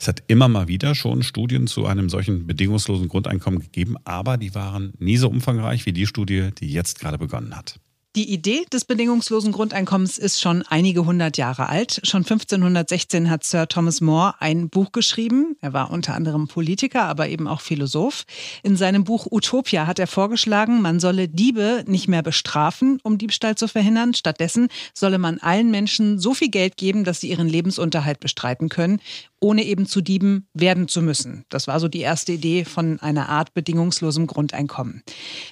Es 0.00 0.08
hat 0.08 0.22
immer 0.28 0.48
mal 0.48 0.68
wieder 0.68 0.94
schon 0.94 1.22
Studien 1.22 1.66
zu 1.66 1.86
einem 1.86 2.08
solchen 2.08 2.46
bedingungslosen 2.46 3.08
Grundeinkommen 3.08 3.60
gegeben, 3.60 3.96
aber 4.04 4.38
die 4.38 4.54
waren 4.54 4.92
nie 4.98 5.16
so 5.16 5.28
umfangreich 5.28 5.84
wie 5.84 5.92
die 5.92 6.06
Studie, 6.06 6.50
die 6.58 6.72
jetzt 6.72 6.98
gerade 6.98 7.18
begonnen 7.18 7.56
hat. 7.56 7.78
Die 8.18 8.32
Idee 8.32 8.64
des 8.72 8.84
bedingungslosen 8.84 9.52
Grundeinkommens 9.52 10.18
ist 10.18 10.40
schon 10.40 10.64
einige 10.68 11.06
hundert 11.06 11.36
Jahre 11.36 11.68
alt. 11.68 12.00
Schon 12.02 12.22
1516 12.22 13.30
hat 13.30 13.44
Sir 13.44 13.68
Thomas 13.68 14.00
More 14.00 14.34
ein 14.40 14.68
Buch 14.70 14.90
geschrieben. 14.90 15.56
Er 15.60 15.72
war 15.72 15.92
unter 15.92 16.14
anderem 16.14 16.48
Politiker, 16.48 17.04
aber 17.04 17.28
eben 17.28 17.46
auch 17.46 17.60
Philosoph. 17.60 18.24
In 18.64 18.74
seinem 18.74 19.04
Buch 19.04 19.28
Utopia 19.30 19.86
hat 19.86 20.00
er 20.00 20.08
vorgeschlagen, 20.08 20.82
man 20.82 20.98
solle 20.98 21.28
Diebe 21.28 21.84
nicht 21.86 22.08
mehr 22.08 22.24
bestrafen, 22.24 22.98
um 23.04 23.18
Diebstahl 23.18 23.54
zu 23.54 23.68
verhindern. 23.68 24.14
Stattdessen 24.14 24.66
solle 24.94 25.18
man 25.18 25.38
allen 25.38 25.70
Menschen 25.70 26.18
so 26.18 26.34
viel 26.34 26.48
Geld 26.48 26.76
geben, 26.76 27.04
dass 27.04 27.20
sie 27.20 27.30
ihren 27.30 27.48
Lebensunterhalt 27.48 28.18
bestreiten 28.18 28.68
können 28.68 28.98
ohne 29.40 29.62
eben 29.64 29.86
zu 29.86 30.00
Dieben 30.00 30.46
werden 30.52 30.88
zu 30.88 31.00
müssen. 31.02 31.44
Das 31.48 31.66
war 31.66 31.78
so 31.80 31.88
die 31.88 32.00
erste 32.00 32.32
Idee 32.32 32.64
von 32.64 32.98
einer 33.00 33.28
Art 33.28 33.54
bedingungslosem 33.54 34.26
Grundeinkommen. 34.26 35.02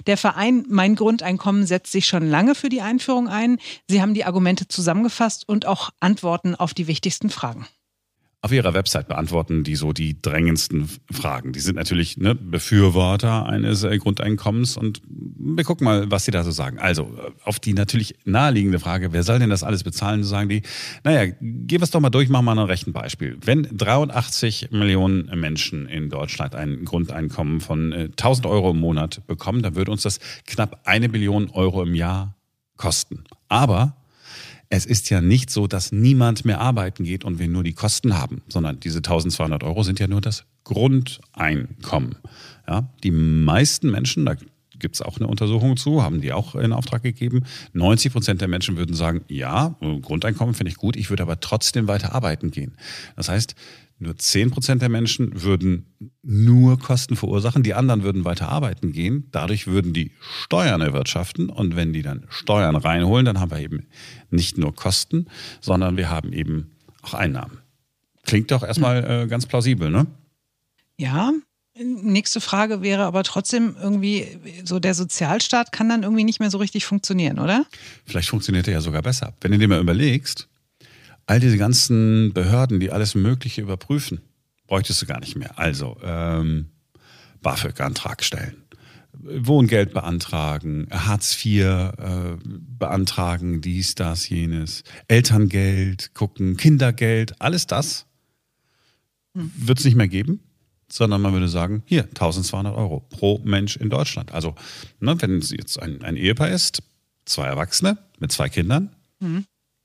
Der 0.06 0.16
Verein 0.16 0.64
Mein 0.68 0.96
Grundeinkommen 0.96 1.66
setzt 1.66 1.92
sich 1.92 2.06
schon 2.06 2.28
lange 2.28 2.54
für 2.56 2.68
die 2.68 2.80
Einführung 2.80 3.28
ein. 3.28 3.58
Sie 3.88 4.02
haben 4.02 4.14
die 4.14 4.24
Argumente 4.24 4.66
zusammengefasst 4.68 5.48
und 5.48 5.66
auch 5.66 5.90
Antworten 6.00 6.54
auf 6.54 6.74
die 6.74 6.86
wichtigsten 6.86 7.30
Fragen 7.30 7.66
auf 8.46 8.52
ihrer 8.52 8.74
Website 8.74 9.08
beantworten 9.08 9.64
die 9.64 9.74
so 9.74 9.92
die 9.92 10.22
drängendsten 10.22 10.88
Fragen. 11.10 11.52
Die 11.52 11.58
sind 11.58 11.74
natürlich 11.74 12.16
ne, 12.16 12.36
Befürworter 12.36 13.44
eines 13.44 13.82
äh, 13.82 13.98
Grundeinkommens 13.98 14.76
und 14.76 15.02
wir 15.08 15.64
gucken 15.64 15.84
mal, 15.84 16.08
was 16.12 16.26
sie 16.26 16.30
da 16.30 16.44
so 16.44 16.52
sagen. 16.52 16.78
Also 16.78 17.02
äh, 17.02 17.30
auf 17.42 17.58
die 17.58 17.72
natürlich 17.72 18.14
naheliegende 18.24 18.78
Frage, 18.78 19.12
wer 19.12 19.24
soll 19.24 19.40
denn 19.40 19.50
das 19.50 19.64
alles 19.64 19.82
bezahlen, 19.82 20.22
sagen 20.22 20.48
die, 20.48 20.62
naja, 21.02 21.26
gehen 21.40 21.80
wir 21.80 21.82
es 21.82 21.90
doch 21.90 21.98
mal 21.98 22.10
durch, 22.10 22.28
machen 22.28 22.44
wir 22.44 22.54
mal 22.54 22.62
ein 22.62 22.68
rechten 22.68 22.92
Beispiel. 22.92 23.36
Wenn 23.44 23.66
83 23.72 24.70
Millionen 24.70 25.28
Menschen 25.40 25.88
in 25.88 26.08
Deutschland 26.08 26.54
ein 26.54 26.84
Grundeinkommen 26.84 27.60
von 27.60 27.92
1000 27.92 28.46
äh, 28.46 28.48
Euro 28.48 28.70
im 28.70 28.78
Monat 28.78 29.26
bekommen, 29.26 29.62
dann 29.62 29.74
würde 29.74 29.90
uns 29.90 30.02
das 30.02 30.20
knapp 30.46 30.82
eine 30.84 31.08
Billion 31.08 31.50
Euro 31.50 31.82
im 31.82 31.96
Jahr 31.96 32.35
kosten. 32.76 33.24
Aber 33.48 33.96
es 34.68 34.86
ist 34.86 35.10
ja 35.10 35.20
nicht 35.20 35.50
so, 35.50 35.66
dass 35.66 35.92
niemand 35.92 36.44
mehr 36.44 36.60
arbeiten 36.60 37.04
geht 37.04 37.24
und 37.24 37.38
wir 37.38 37.48
nur 37.48 37.62
die 37.62 37.72
Kosten 37.72 38.18
haben, 38.18 38.42
sondern 38.48 38.80
diese 38.80 38.98
1200 38.98 39.62
Euro 39.62 39.82
sind 39.82 40.00
ja 40.00 40.08
nur 40.08 40.20
das 40.20 40.44
Grundeinkommen. 40.64 42.16
Ja, 42.66 42.88
die 43.04 43.12
meisten 43.12 43.90
Menschen, 43.90 44.26
da 44.26 44.34
gibt 44.78 44.96
es 44.96 45.02
auch 45.02 45.18
eine 45.18 45.26
Untersuchung 45.26 45.76
zu, 45.76 46.02
haben 46.02 46.20
die 46.20 46.32
auch 46.32 46.54
in 46.54 46.72
Auftrag 46.72 47.02
gegeben. 47.02 47.44
90 47.72 48.12
Prozent 48.12 48.40
der 48.40 48.48
Menschen 48.48 48.76
würden 48.76 48.94
sagen, 48.94 49.22
ja, 49.28 49.76
Grundeinkommen 50.02 50.54
finde 50.54 50.70
ich 50.70 50.76
gut, 50.76 50.96
ich 50.96 51.10
würde 51.10 51.22
aber 51.22 51.40
trotzdem 51.40 51.88
weiter 51.88 52.14
arbeiten 52.14 52.50
gehen. 52.50 52.76
Das 53.16 53.28
heißt, 53.28 53.54
nur 53.98 54.16
10 54.16 54.50
Prozent 54.50 54.82
der 54.82 54.90
Menschen 54.90 55.42
würden 55.42 55.86
nur 56.22 56.78
Kosten 56.78 57.16
verursachen, 57.16 57.62
die 57.62 57.72
anderen 57.72 58.02
würden 58.02 58.26
weiter 58.26 58.48
arbeiten 58.48 58.92
gehen. 58.92 59.28
Dadurch 59.30 59.66
würden 59.66 59.94
die 59.94 60.12
Steuern 60.20 60.82
erwirtschaften 60.82 61.48
und 61.48 61.76
wenn 61.76 61.94
die 61.94 62.02
dann 62.02 62.26
Steuern 62.28 62.76
reinholen, 62.76 63.24
dann 63.24 63.40
haben 63.40 63.50
wir 63.50 63.58
eben 63.58 63.86
nicht 64.30 64.58
nur 64.58 64.74
Kosten, 64.74 65.26
sondern 65.62 65.96
wir 65.96 66.10
haben 66.10 66.34
eben 66.34 66.72
auch 67.00 67.14
Einnahmen. 67.14 67.58
Klingt 68.24 68.50
doch 68.50 68.62
erstmal 68.62 69.22
äh, 69.22 69.26
ganz 69.28 69.46
plausibel, 69.46 69.90
ne? 69.90 70.06
Ja, 70.98 71.32
Nächste 71.78 72.40
Frage 72.40 72.80
wäre 72.80 73.04
aber 73.04 73.22
trotzdem 73.22 73.76
irgendwie, 73.80 74.38
so 74.64 74.78
der 74.78 74.94
Sozialstaat 74.94 75.72
kann 75.72 75.88
dann 75.90 76.04
irgendwie 76.04 76.24
nicht 76.24 76.40
mehr 76.40 76.50
so 76.50 76.58
richtig 76.58 76.86
funktionieren, 76.86 77.38
oder? 77.38 77.66
Vielleicht 78.06 78.30
funktioniert 78.30 78.66
er 78.66 78.74
ja 78.74 78.80
sogar 78.80 79.02
besser. 79.02 79.34
Wenn 79.42 79.52
du 79.52 79.58
dir 79.58 79.68
mal 79.68 79.80
überlegst, 79.80 80.48
all 81.26 81.38
diese 81.38 81.58
ganzen 81.58 82.32
Behörden, 82.32 82.80
die 82.80 82.90
alles 82.90 83.14
Mögliche 83.14 83.60
überprüfen, 83.60 84.20
bräuchtest 84.66 85.02
du 85.02 85.06
gar 85.06 85.20
nicht 85.20 85.36
mehr. 85.36 85.58
Also 85.58 85.98
ähm, 86.02 86.70
BAföG-Antrag 87.42 88.24
stellen, 88.24 88.56
Wohngeld 89.12 89.92
beantragen, 89.92 90.88
Hartz 90.90 91.44
IV 91.44 91.62
äh, 91.62 91.92
beantragen, 92.44 93.60
dies, 93.60 93.94
das, 93.94 94.28
jenes, 94.28 94.82
Elterngeld 95.08 96.14
gucken, 96.14 96.56
Kindergeld, 96.56 97.40
alles 97.40 97.66
das 97.66 98.06
hm. 99.34 99.50
wird 99.56 99.78
es 99.78 99.84
nicht 99.84 99.96
mehr 99.96 100.08
geben, 100.08 100.40
sondern 100.88 101.20
man 101.20 101.32
würde 101.32 101.48
sagen, 101.48 101.82
hier 101.86 102.04
1200 102.04 102.74
Euro 102.74 103.00
pro 103.10 103.40
Mensch 103.44 103.76
in 103.76 103.90
Deutschland. 103.90 104.32
Also 104.32 104.54
ne, 105.00 105.20
wenn 105.20 105.38
es 105.38 105.50
jetzt 105.50 105.80
ein, 105.80 106.02
ein 106.02 106.16
Ehepaar 106.16 106.50
ist, 106.50 106.82
zwei 107.24 107.46
Erwachsene 107.46 107.98
mit 108.18 108.32
zwei 108.32 108.48
Kindern, 108.48 108.94
mhm. 109.20 109.44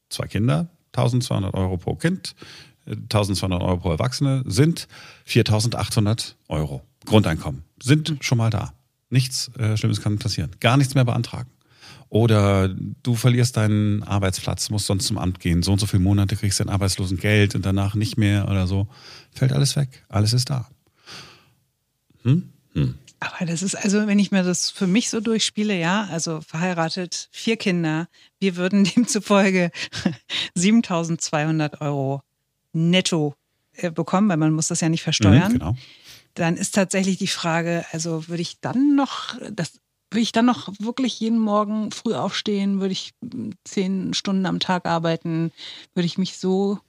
zwei 0.10 0.28
Kinder, 0.28 0.70
1200 0.94 1.54
Euro 1.54 1.78
pro 1.78 1.96
Kind, 1.96 2.36
1200 2.86 3.62
Euro 3.62 3.78
pro 3.78 3.92
Erwachsene 3.92 4.44
sind 4.46 4.88
4800 5.26 6.36
Euro. 6.48 6.82
Grundeinkommen 7.06 7.64
sind 7.82 8.18
schon 8.22 8.38
mal 8.38 8.50
da. 8.50 8.74
Nichts 9.10 9.52
äh, 9.58 9.76
Schlimmes 9.78 10.02
kann 10.02 10.20
passieren. 10.20 10.52
Gar 10.60 10.78
nichts 10.78 10.96
mehr 10.96 11.06
beantragen. 11.06 11.50
Oder 12.10 12.68
du 12.68 13.16
verlierst 13.16 13.56
deinen 13.56 14.04
Arbeitsplatz, 14.04 14.70
musst 14.70 14.86
sonst 14.86 15.08
zum 15.08 15.18
Amt 15.18 15.40
gehen, 15.40 15.64
so 15.64 15.72
und 15.72 15.80
so 15.80 15.86
viele 15.86 16.04
Monate 16.04 16.36
kriegst 16.36 16.60
du 16.60 16.66
dein 16.66 16.74
Arbeitslosengeld 16.74 17.56
und 17.56 17.66
danach 17.66 17.96
nicht 17.96 18.18
mehr 18.18 18.50
oder 18.50 18.68
so. 18.68 18.88
Fällt 19.34 19.54
alles 19.54 19.76
weg. 19.78 20.04
Alles 20.10 20.34
ist 20.34 20.50
da. 20.50 20.68
Hm? 22.24 22.50
Hm. 22.74 22.96
Aber 23.20 23.46
das 23.46 23.62
ist 23.62 23.76
also, 23.76 24.08
wenn 24.08 24.18
ich 24.18 24.32
mir 24.32 24.44
das 24.44 24.72
für 24.72 24.88
mich 24.88 25.12
so 25.12 25.20
durchspiele, 25.20 25.78
ja, 25.80 26.08
also 26.12 26.42
verheiratet, 26.42 27.30
vier 27.32 27.56
Kinder, 27.56 28.08
wir 28.40 28.56
würden 28.56 28.84
demzufolge 28.96 29.72
7200 30.56 31.82
Euro 31.82 32.24
netto 32.74 33.36
äh, 33.74 33.92
bekommen, 33.92 34.28
weil 34.30 34.38
man 34.38 34.54
muss 34.54 34.68
das 34.68 34.82
ja 34.82 34.90
nicht 34.90 35.04
versteuern. 35.04 35.54
Mhm, 35.54 35.60
genau. 35.60 35.78
Dann 36.34 36.58
ist 36.58 36.74
tatsächlich 36.74 37.18
die 37.18 37.28
Frage, 37.28 37.86
also 37.92 38.28
würde 38.28 38.42
ich 38.42 38.60
dann 38.60 38.96
noch, 38.96 39.36
das, 39.52 39.80
würde 40.10 40.22
ich 40.22 40.32
dann 40.32 40.46
noch 40.46 40.70
wirklich 40.80 41.20
jeden 41.20 41.40
Morgen 41.40 41.92
früh 41.92 42.16
aufstehen, 42.16 42.80
würde 42.80 42.94
ich 42.94 43.12
zehn 43.66 44.14
Stunden 44.14 44.46
am 44.46 44.60
Tag 44.60 44.86
arbeiten, 44.86 45.52
würde 45.94 46.06
ich 46.06 46.18
mich 46.18 46.38
so 46.38 46.80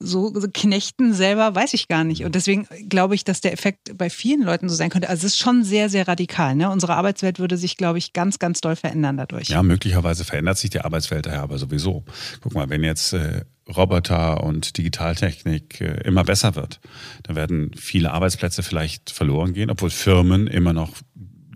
so, 0.00 0.32
so 0.32 0.46
knechten 0.52 1.12
selber, 1.12 1.54
weiß 1.54 1.74
ich 1.74 1.88
gar 1.88 2.04
nicht. 2.04 2.24
Und 2.24 2.34
deswegen 2.34 2.66
glaube 2.88 3.14
ich, 3.14 3.24
dass 3.24 3.40
der 3.40 3.52
Effekt 3.52 3.96
bei 3.96 4.10
vielen 4.10 4.42
Leuten 4.42 4.68
so 4.68 4.74
sein 4.74 4.90
könnte. 4.90 5.08
Also 5.08 5.26
es 5.26 5.34
ist 5.34 5.38
schon 5.38 5.64
sehr, 5.64 5.88
sehr 5.88 6.06
radikal. 6.06 6.54
Ne? 6.54 6.70
Unsere 6.70 6.94
Arbeitswelt 6.94 7.38
würde 7.38 7.56
sich, 7.56 7.76
glaube 7.76 7.98
ich, 7.98 8.12
ganz, 8.12 8.38
ganz 8.38 8.60
doll 8.60 8.76
verändern 8.76 9.16
dadurch. 9.16 9.48
Ja, 9.48 9.62
möglicherweise 9.62 10.24
verändert 10.24 10.58
sich 10.58 10.70
die 10.70 10.80
Arbeitswelt 10.80 11.26
daher 11.26 11.42
aber 11.42 11.58
sowieso. 11.58 12.04
Guck 12.40 12.54
mal, 12.54 12.70
wenn 12.70 12.84
jetzt 12.84 13.12
äh, 13.12 13.44
Roboter 13.68 14.44
und 14.44 14.78
Digitaltechnik 14.78 15.80
äh, 15.80 16.00
immer 16.04 16.24
besser 16.24 16.54
wird, 16.54 16.80
dann 17.24 17.36
werden 17.36 17.72
viele 17.76 18.12
Arbeitsplätze 18.12 18.62
vielleicht 18.62 19.10
verloren 19.10 19.52
gehen, 19.52 19.70
obwohl 19.70 19.90
Firmen 19.90 20.46
immer 20.46 20.72
noch 20.72 20.92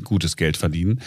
gutes 0.03 0.37
Geld 0.37 0.57
verdienen. 0.57 1.01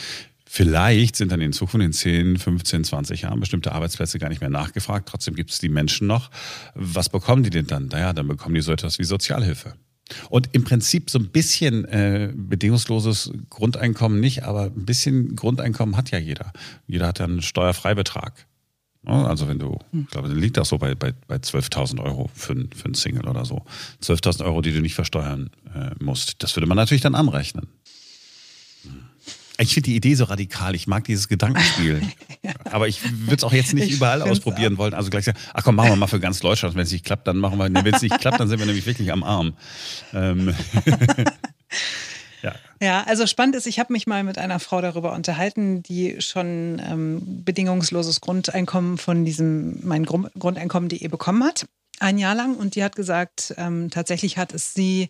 Vielleicht 0.55 1.17
sind 1.17 1.33
dann 1.33 1.41
in 1.41 1.51
Zukunft 1.51 1.85
in 1.85 1.91
10, 1.91 2.37
15, 2.37 2.85
20 2.85 3.23
Jahren 3.23 3.41
bestimmte 3.41 3.73
Arbeitsplätze 3.73 4.19
gar 4.19 4.29
nicht 4.29 4.39
mehr 4.39 4.49
nachgefragt. 4.49 5.09
Trotzdem 5.09 5.35
gibt 5.35 5.51
es 5.51 5.59
die 5.59 5.67
Menschen 5.67 6.07
noch. 6.07 6.31
Was 6.75 7.09
bekommen 7.09 7.43
die 7.43 7.49
denn 7.49 7.67
dann? 7.67 7.87
Naja, 7.89 8.13
dann 8.13 8.29
bekommen 8.29 8.55
die 8.55 8.61
so 8.61 8.71
etwas 8.71 8.97
wie 8.97 9.03
Sozialhilfe. 9.03 9.73
Und 10.29 10.47
im 10.53 10.63
Prinzip 10.63 11.09
so 11.09 11.19
ein 11.19 11.27
bisschen 11.27 11.83
äh, 11.83 12.31
bedingungsloses 12.33 13.33
Grundeinkommen 13.49 14.21
nicht, 14.21 14.43
aber 14.43 14.67
ein 14.67 14.85
bisschen 14.85 15.35
Grundeinkommen 15.35 15.97
hat 15.97 16.11
ja 16.11 16.19
jeder. 16.19 16.53
Jeder 16.87 17.07
hat 17.07 17.19
ja 17.19 17.25
einen 17.25 17.41
Steuerfreibetrag. 17.41 18.47
Also 19.03 19.49
wenn 19.49 19.59
du, 19.59 19.77
ich 19.91 20.07
glaube, 20.07 20.29
das 20.29 20.37
liegt 20.37 20.57
auch 20.57 20.65
so 20.65 20.77
bei, 20.77 20.95
bei, 20.95 21.11
bei 21.27 21.35
12.000 21.35 22.01
Euro 22.01 22.29
für, 22.33 22.55
für 22.73 22.85
einen 22.85 22.93
Single 22.93 23.27
oder 23.27 23.43
so. 23.43 23.65
12.000 24.01 24.45
Euro, 24.45 24.61
die 24.61 24.71
du 24.71 24.79
nicht 24.79 24.95
versteuern 24.95 25.49
äh, 25.75 25.91
musst. 26.01 26.41
Das 26.41 26.55
würde 26.55 26.65
man 26.65 26.77
natürlich 26.77 27.01
dann 27.03 27.13
anrechnen. 27.13 27.67
Ich 29.57 29.73
finde 29.73 29.89
die 29.89 29.95
Idee 29.95 30.15
so 30.15 30.25
radikal. 30.25 30.75
Ich 30.75 30.87
mag 30.87 31.05
dieses 31.05 31.27
Gedankenspiel. 31.27 32.01
ja. 32.43 32.51
Aber 32.65 32.87
ich 32.87 33.01
würde 33.03 33.37
es 33.37 33.43
auch 33.43 33.53
jetzt 33.53 33.73
nicht 33.73 33.87
ich 33.87 33.93
überall 33.93 34.21
ausprobieren 34.21 34.73
auch. 34.75 34.79
wollen. 34.79 34.93
Also 34.93 35.09
gleich 35.09 35.25
sagen, 35.25 35.37
ach 35.53 35.63
komm, 35.63 35.75
machen 35.75 35.89
wir 35.89 35.95
mal 35.95 36.07
für 36.07 36.19
ganz 36.19 36.39
Deutschland. 36.39 36.75
Wenn 36.75 36.83
es 36.83 36.91
nicht 36.91 37.05
klappt, 37.05 37.27
dann 37.27 37.37
machen 37.37 37.57
wir. 37.57 37.65
Wenn 37.65 37.93
es 37.93 38.01
nicht 38.01 38.19
klappt, 38.19 38.39
dann 38.39 38.49
sind 38.49 38.59
wir 38.59 38.65
nämlich 38.65 38.85
wirklich 38.85 39.11
am 39.11 39.23
Arm. 39.23 39.53
Ähm. 40.13 40.53
ja. 42.41 42.55
ja, 42.81 43.03
also 43.03 43.27
spannend 43.27 43.55
ist, 43.55 43.65
ich 43.65 43.79
habe 43.79 43.93
mich 43.93 44.07
mal 44.07 44.23
mit 44.23 44.37
einer 44.37 44.59
Frau 44.59 44.81
darüber 44.81 45.13
unterhalten, 45.13 45.81
die 45.83 46.17
schon 46.19 46.81
ähm, 46.85 47.21
bedingungsloses 47.45 48.19
Grundeinkommen 48.19 48.97
von 48.97 49.23
diesem 49.23 49.79
mein 49.83 50.05
Grundeinkommen.de 50.05 51.07
bekommen 51.07 51.43
hat. 51.43 51.65
Ein 51.99 52.17
Jahr 52.17 52.35
lang. 52.35 52.55
Und 52.55 52.75
die 52.75 52.83
hat 52.83 52.97
gesagt, 52.97 53.53
ähm, 53.57 53.89
tatsächlich 53.89 54.37
hat 54.37 54.53
es 54.53 54.73
sie 54.73 55.09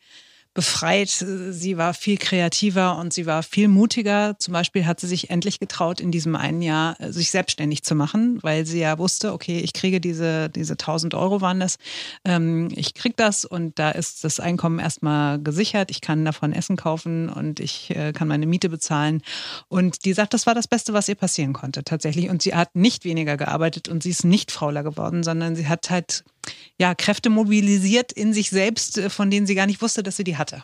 befreit. 0.56 1.10
Sie 1.10 1.78
war 1.78 1.94
viel 1.94 2.18
kreativer 2.18 2.98
und 2.98 3.14
sie 3.14 3.28
war 3.28 3.44
viel 3.44 3.68
mutiger. 3.68 4.40
Zum 4.40 4.54
Beispiel 4.54 4.88
hat 4.88 5.00
sie 5.00 5.08
sich 5.08 5.30
endlich 5.30 5.60
getraut, 5.60 6.00
in 6.00 6.12
diesem 6.12 6.36
einen 6.36 6.64
Jahr 6.64 7.00
äh, 7.00 7.12
sich 7.12 7.30
selbstständig 7.30 7.84
zu 7.84 7.94
machen, 7.94 8.40
weil 8.42 8.66
sie 8.66 8.80
ja 8.80 8.98
wusste, 8.98 9.34
okay, 9.34 9.60
ich 9.60 9.74
kriege 9.74 10.02
diese, 10.02 10.50
diese 10.50 10.74
1000 10.74 11.14
Euro 11.14 11.42
waren 11.42 11.60
das. 11.60 11.78
Ähm, 12.24 12.70
ich 12.74 12.94
kriege 12.96 13.16
das 13.16 13.46
und 13.46 13.78
da 13.78 13.92
ist 13.92 14.24
das 14.24 14.40
Einkommen 14.40 14.80
erstmal 14.80 15.40
gesichert. 15.40 15.92
Ich 15.92 16.02
kann 16.02 16.26
davon 16.26 16.54
Essen 16.54 16.78
kaufen 16.78 17.30
und 17.30 17.60
ich 17.60 17.92
äh, 17.96 18.14
kann 18.14 18.30
meine 18.30 18.48
Miete 18.48 18.70
bezahlen. 18.70 19.22
Und 19.68 20.06
die 20.06 20.14
sagt, 20.14 20.34
das 20.34 20.48
war 20.48 20.56
das 20.56 20.68
Beste, 20.68 20.94
was 20.94 21.10
ihr 21.10 21.16
passieren 21.16 21.52
konnte, 21.52 21.84
tatsächlich. 21.84 22.30
Und 22.30 22.42
sie 22.42 22.56
hat 22.56 22.76
nicht 22.76 23.04
weniger 23.04 23.36
gearbeitet 23.36 23.90
und 23.90 24.04
sie 24.04 24.10
ist 24.10 24.24
nicht 24.24 24.52
fauler 24.52 24.84
geworden, 24.84 25.22
sondern 25.24 25.56
sie 25.56 25.68
hat 25.68 25.90
halt 25.90 26.24
ja, 26.80 26.96
Kräfte 26.96 27.30
mobilisiert 27.30 28.12
in 28.12 28.34
sich 28.34 28.50
selbst, 28.50 28.98
äh, 28.98 29.10
von 29.10 29.30
denen 29.32 29.46
sie 29.46 29.56
gar 29.56 29.66
nicht 29.66 29.82
wusste, 29.82 30.04
dass 30.04 30.18
sie 30.18 30.24
die 30.24 30.38
hatte. 30.38 30.64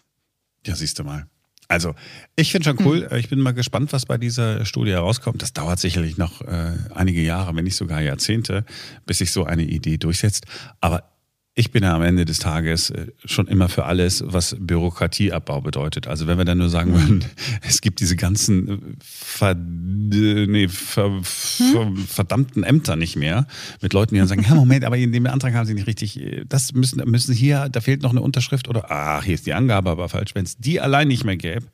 Ja, 0.65 0.75
siehst 0.75 0.99
du 0.99 1.03
mal. 1.03 1.27
Also, 1.67 1.95
ich 2.35 2.51
finde 2.51 2.65
schon 2.65 2.85
cool. 2.85 3.07
Hm. 3.09 3.17
Ich 3.17 3.29
bin 3.29 3.39
mal 3.39 3.53
gespannt, 3.53 3.93
was 3.93 4.05
bei 4.05 4.17
dieser 4.17 4.65
Studie 4.65 4.91
herauskommt. 4.91 5.41
Das 5.41 5.53
dauert 5.53 5.79
sicherlich 5.79 6.17
noch 6.17 6.41
äh, 6.41 6.73
einige 6.93 7.21
Jahre, 7.21 7.55
wenn 7.55 7.63
nicht 7.63 7.77
sogar 7.77 8.01
Jahrzehnte, 8.01 8.65
bis 9.05 9.19
sich 9.19 9.31
so 9.31 9.45
eine 9.45 9.63
Idee 9.63 9.97
durchsetzt. 9.97 10.45
Aber 10.81 11.10
ich 11.53 11.71
bin 11.71 11.83
ja 11.83 11.93
am 11.93 12.01
Ende 12.01 12.23
des 12.23 12.39
Tages 12.39 12.91
äh, 12.91 13.07
schon 13.25 13.47
immer 13.47 13.67
für 13.67 13.85
alles, 13.85 14.23
was 14.25 14.55
Bürokratieabbau 14.57 15.59
bedeutet. 15.59 16.07
Also 16.07 16.25
wenn 16.25 16.37
wir 16.37 16.45
dann 16.45 16.59
nur 16.59 16.69
sagen 16.69 16.93
würden, 16.93 17.25
es 17.61 17.81
gibt 17.81 17.99
diese 17.99 18.15
ganzen 18.15 18.69
äh, 18.69 18.77
ver, 19.03 19.55
nee, 19.55 20.69
ver, 20.69 21.19
ver, 21.23 21.85
hm? 21.87 21.97
verdammten 21.97 22.63
Ämter 22.63 22.95
nicht 22.95 23.17
mehr, 23.17 23.47
mit 23.81 23.91
Leuten, 23.91 24.13
die 24.13 24.19
dann 24.19 24.29
sagen, 24.29 24.45
ja 24.47 24.55
Moment, 24.55 24.85
aber 24.85 24.97
in 24.97 25.11
dem 25.11 25.27
Antrag 25.27 25.53
haben 25.53 25.65
sie 25.65 25.73
nicht 25.73 25.87
richtig, 25.87 26.21
äh, 26.21 26.45
das 26.47 26.71
müssen, 26.73 27.03
müssen 27.09 27.35
hier, 27.35 27.67
da 27.69 27.81
fehlt 27.81 28.01
noch 28.01 28.11
eine 28.11 28.21
Unterschrift 28.21 28.69
oder 28.69 28.89
ach, 28.89 29.25
hier 29.25 29.35
ist 29.35 29.45
die 29.45 29.53
Angabe 29.53 29.89
aber 29.89 30.07
falsch. 30.07 30.33
Wenn 30.35 30.45
es 30.45 30.57
die 30.57 30.79
allein 30.79 31.09
nicht 31.09 31.25
mehr 31.25 31.37
gäbe, 31.37 31.65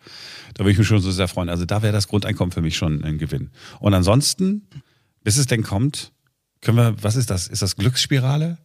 da 0.56 0.64
würde 0.64 0.72
ich 0.72 0.78
mich 0.80 0.88
schon 0.88 1.02
so 1.02 1.12
sehr 1.12 1.28
freuen. 1.28 1.50
Also 1.50 1.66
da 1.66 1.84
wäre 1.84 1.94
das 1.94 2.08
Grundeinkommen 2.08 2.52
für 2.52 2.62
mich 2.62 2.76
schon 2.76 3.04
ein 3.04 3.20
Gewinn. 3.20 3.52
Und 3.80 3.94
ansonsten, 3.94 4.64
bis 5.24 5.38
es 5.38 5.46
denn 5.46 5.62
kommt, 5.62 6.14
können 6.62 6.78
wir, 6.78 6.96
was 7.04 7.16
ist 7.16 7.30
das? 7.30 7.48
Ist 7.48 7.62
das 7.62 7.76
Glücksspirale? 7.76 8.58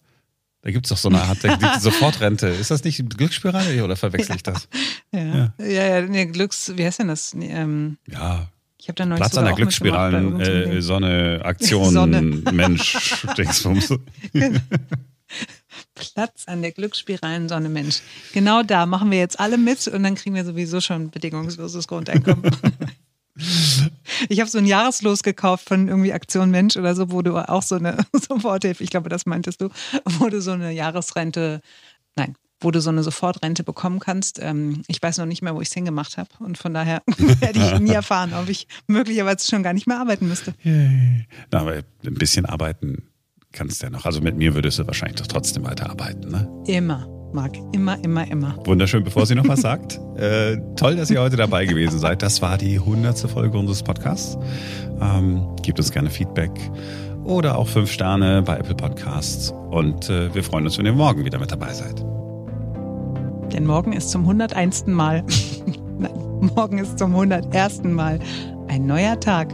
Da 0.62 0.70
gibt 0.70 0.86
es 0.86 0.90
doch 0.90 0.96
so 0.96 1.08
eine 1.08 1.20
Art 1.22 1.42
die 1.42 1.80
Sofortrente. 1.80 2.46
Ist 2.46 2.70
das 2.70 2.84
nicht 2.84 3.16
Glücksspirale 3.16 3.82
oder 3.84 3.96
verwechsel 3.96 4.36
ich 4.36 4.44
das? 4.44 4.68
Ja, 5.12 5.20
ja, 5.20 5.54
ja, 5.58 5.86
ja 5.86 6.00
nee, 6.02 6.26
Glücks, 6.26 6.72
wie 6.76 6.84
heißt 6.84 7.00
denn 7.00 7.08
das? 7.08 7.34
Ähm, 7.34 7.98
ja. 8.08 8.48
Ich 8.78 8.88
habe 8.88 8.96
da 8.96 9.06
neulich 9.06 9.20
Platz 9.20 9.36
an 9.36 9.44
der 9.44 9.54
Glücksspiralen, 9.54 10.40
äh, 10.40 10.82
Sonne, 10.82 11.40
Aktion, 11.44 11.92
Sonne. 11.92 12.20
Mensch, 12.20 13.24
Dingsbums. 13.36 13.94
Platz 15.94 16.44
an 16.46 16.62
der 16.62 16.72
Glücksspiralen 16.72 17.48
Sonne 17.48 17.68
Mensch. 17.68 18.00
Genau 18.32 18.62
da 18.62 18.86
machen 18.86 19.10
wir 19.10 19.18
jetzt 19.18 19.38
alle 19.38 19.58
mit 19.58 19.86
und 19.86 20.02
dann 20.02 20.14
kriegen 20.16 20.34
wir 20.34 20.44
sowieso 20.44 20.80
schon 20.80 21.10
bedingungsloses 21.10 21.86
Grundeinkommen. 21.86 22.42
Ich 24.28 24.40
habe 24.40 24.50
so 24.50 24.58
ein 24.58 24.66
Jahreslos 24.66 25.22
gekauft 25.22 25.68
von 25.68 25.88
irgendwie 25.88 26.12
Aktion 26.12 26.50
Mensch 26.50 26.76
oder 26.76 26.94
so, 26.94 27.10
wo 27.10 27.22
du 27.22 27.36
auch 27.36 27.62
so 27.62 27.76
eine 27.76 27.98
Soforthilfe, 28.12 28.82
ich 28.84 28.90
glaube, 28.90 29.08
das 29.08 29.26
meintest 29.26 29.60
du, 29.60 29.68
wo 30.18 30.28
du 30.28 30.40
so 30.40 30.52
eine 30.52 30.72
Jahresrente, 30.72 31.60
nein, 32.16 32.34
wo 32.60 32.70
du 32.70 32.80
so 32.80 32.90
eine 32.90 33.02
Sofortrente 33.02 33.64
bekommen 33.64 33.98
kannst. 33.98 34.38
Ähm, 34.40 34.82
ich 34.86 35.02
weiß 35.02 35.18
noch 35.18 35.26
nicht 35.26 35.42
mehr, 35.42 35.54
wo 35.54 35.60
ich 35.60 35.68
es 35.68 35.74
hingemacht 35.74 36.16
habe. 36.16 36.30
Und 36.38 36.58
von 36.58 36.72
daher 36.72 37.02
werde 37.40 37.58
ich 37.58 37.80
nie 37.80 37.92
erfahren, 37.92 38.32
ob 38.34 38.48
ich 38.48 38.66
möglicherweise 38.86 39.48
schon 39.48 39.62
gar 39.62 39.72
nicht 39.72 39.86
mehr 39.86 39.98
arbeiten 39.98 40.28
müsste. 40.28 40.54
Na, 40.64 41.58
aber 41.58 41.82
ein 42.04 42.14
bisschen 42.14 42.46
arbeiten 42.46 43.08
kannst 43.52 43.82
du 43.82 43.86
ja 43.86 43.90
noch. 43.90 44.06
Also 44.06 44.20
mit 44.20 44.36
mir 44.36 44.54
würdest 44.54 44.78
du 44.78 44.86
wahrscheinlich 44.86 45.20
doch 45.20 45.26
trotzdem 45.26 45.64
weiterarbeiten, 45.64 46.30
ne? 46.30 46.48
Immer. 46.66 47.21
Marc. 47.34 47.56
Immer, 47.72 48.02
immer, 48.04 48.30
immer. 48.30 48.54
Wunderschön, 48.64 49.04
bevor 49.04 49.26
sie 49.26 49.34
noch 49.34 49.48
was 49.48 49.60
sagt. 49.60 50.00
Äh, 50.12 50.58
toll, 50.76 50.96
dass 50.96 51.10
ihr 51.10 51.20
heute 51.20 51.36
dabei 51.36 51.64
gewesen 51.64 51.98
seid. 51.98 52.22
Das 52.22 52.42
war 52.42 52.58
die 52.58 52.74
100. 52.74 53.18
Folge 53.18 53.56
unseres 53.56 53.82
Podcasts. 53.82 54.36
Ähm, 55.00 55.48
gebt 55.62 55.78
uns 55.78 55.90
gerne 55.90 56.10
Feedback 56.10 56.50
oder 57.24 57.56
auch 57.56 57.66
fünf 57.66 57.90
Sterne 57.90 58.42
bei 58.42 58.58
Apple 58.58 58.74
Podcasts. 58.74 59.52
Und 59.70 60.10
äh, 60.10 60.32
wir 60.34 60.44
freuen 60.44 60.66
uns, 60.66 60.76
wenn 60.78 60.86
ihr 60.86 60.92
morgen 60.92 61.24
wieder 61.24 61.38
mit 61.38 61.50
dabei 61.50 61.72
seid. 61.72 62.04
Denn 63.52 63.66
morgen 63.66 63.94
ist 63.94 64.10
zum 64.10 64.22
101. 64.22 64.86
Mal, 64.86 65.24
nein, 65.98 66.12
morgen 66.54 66.78
ist 66.78 66.98
zum 66.98 67.14
101. 67.14 67.84
Mal 67.84 68.20
ein 68.68 68.86
neuer 68.86 69.18
Tag. 69.18 69.48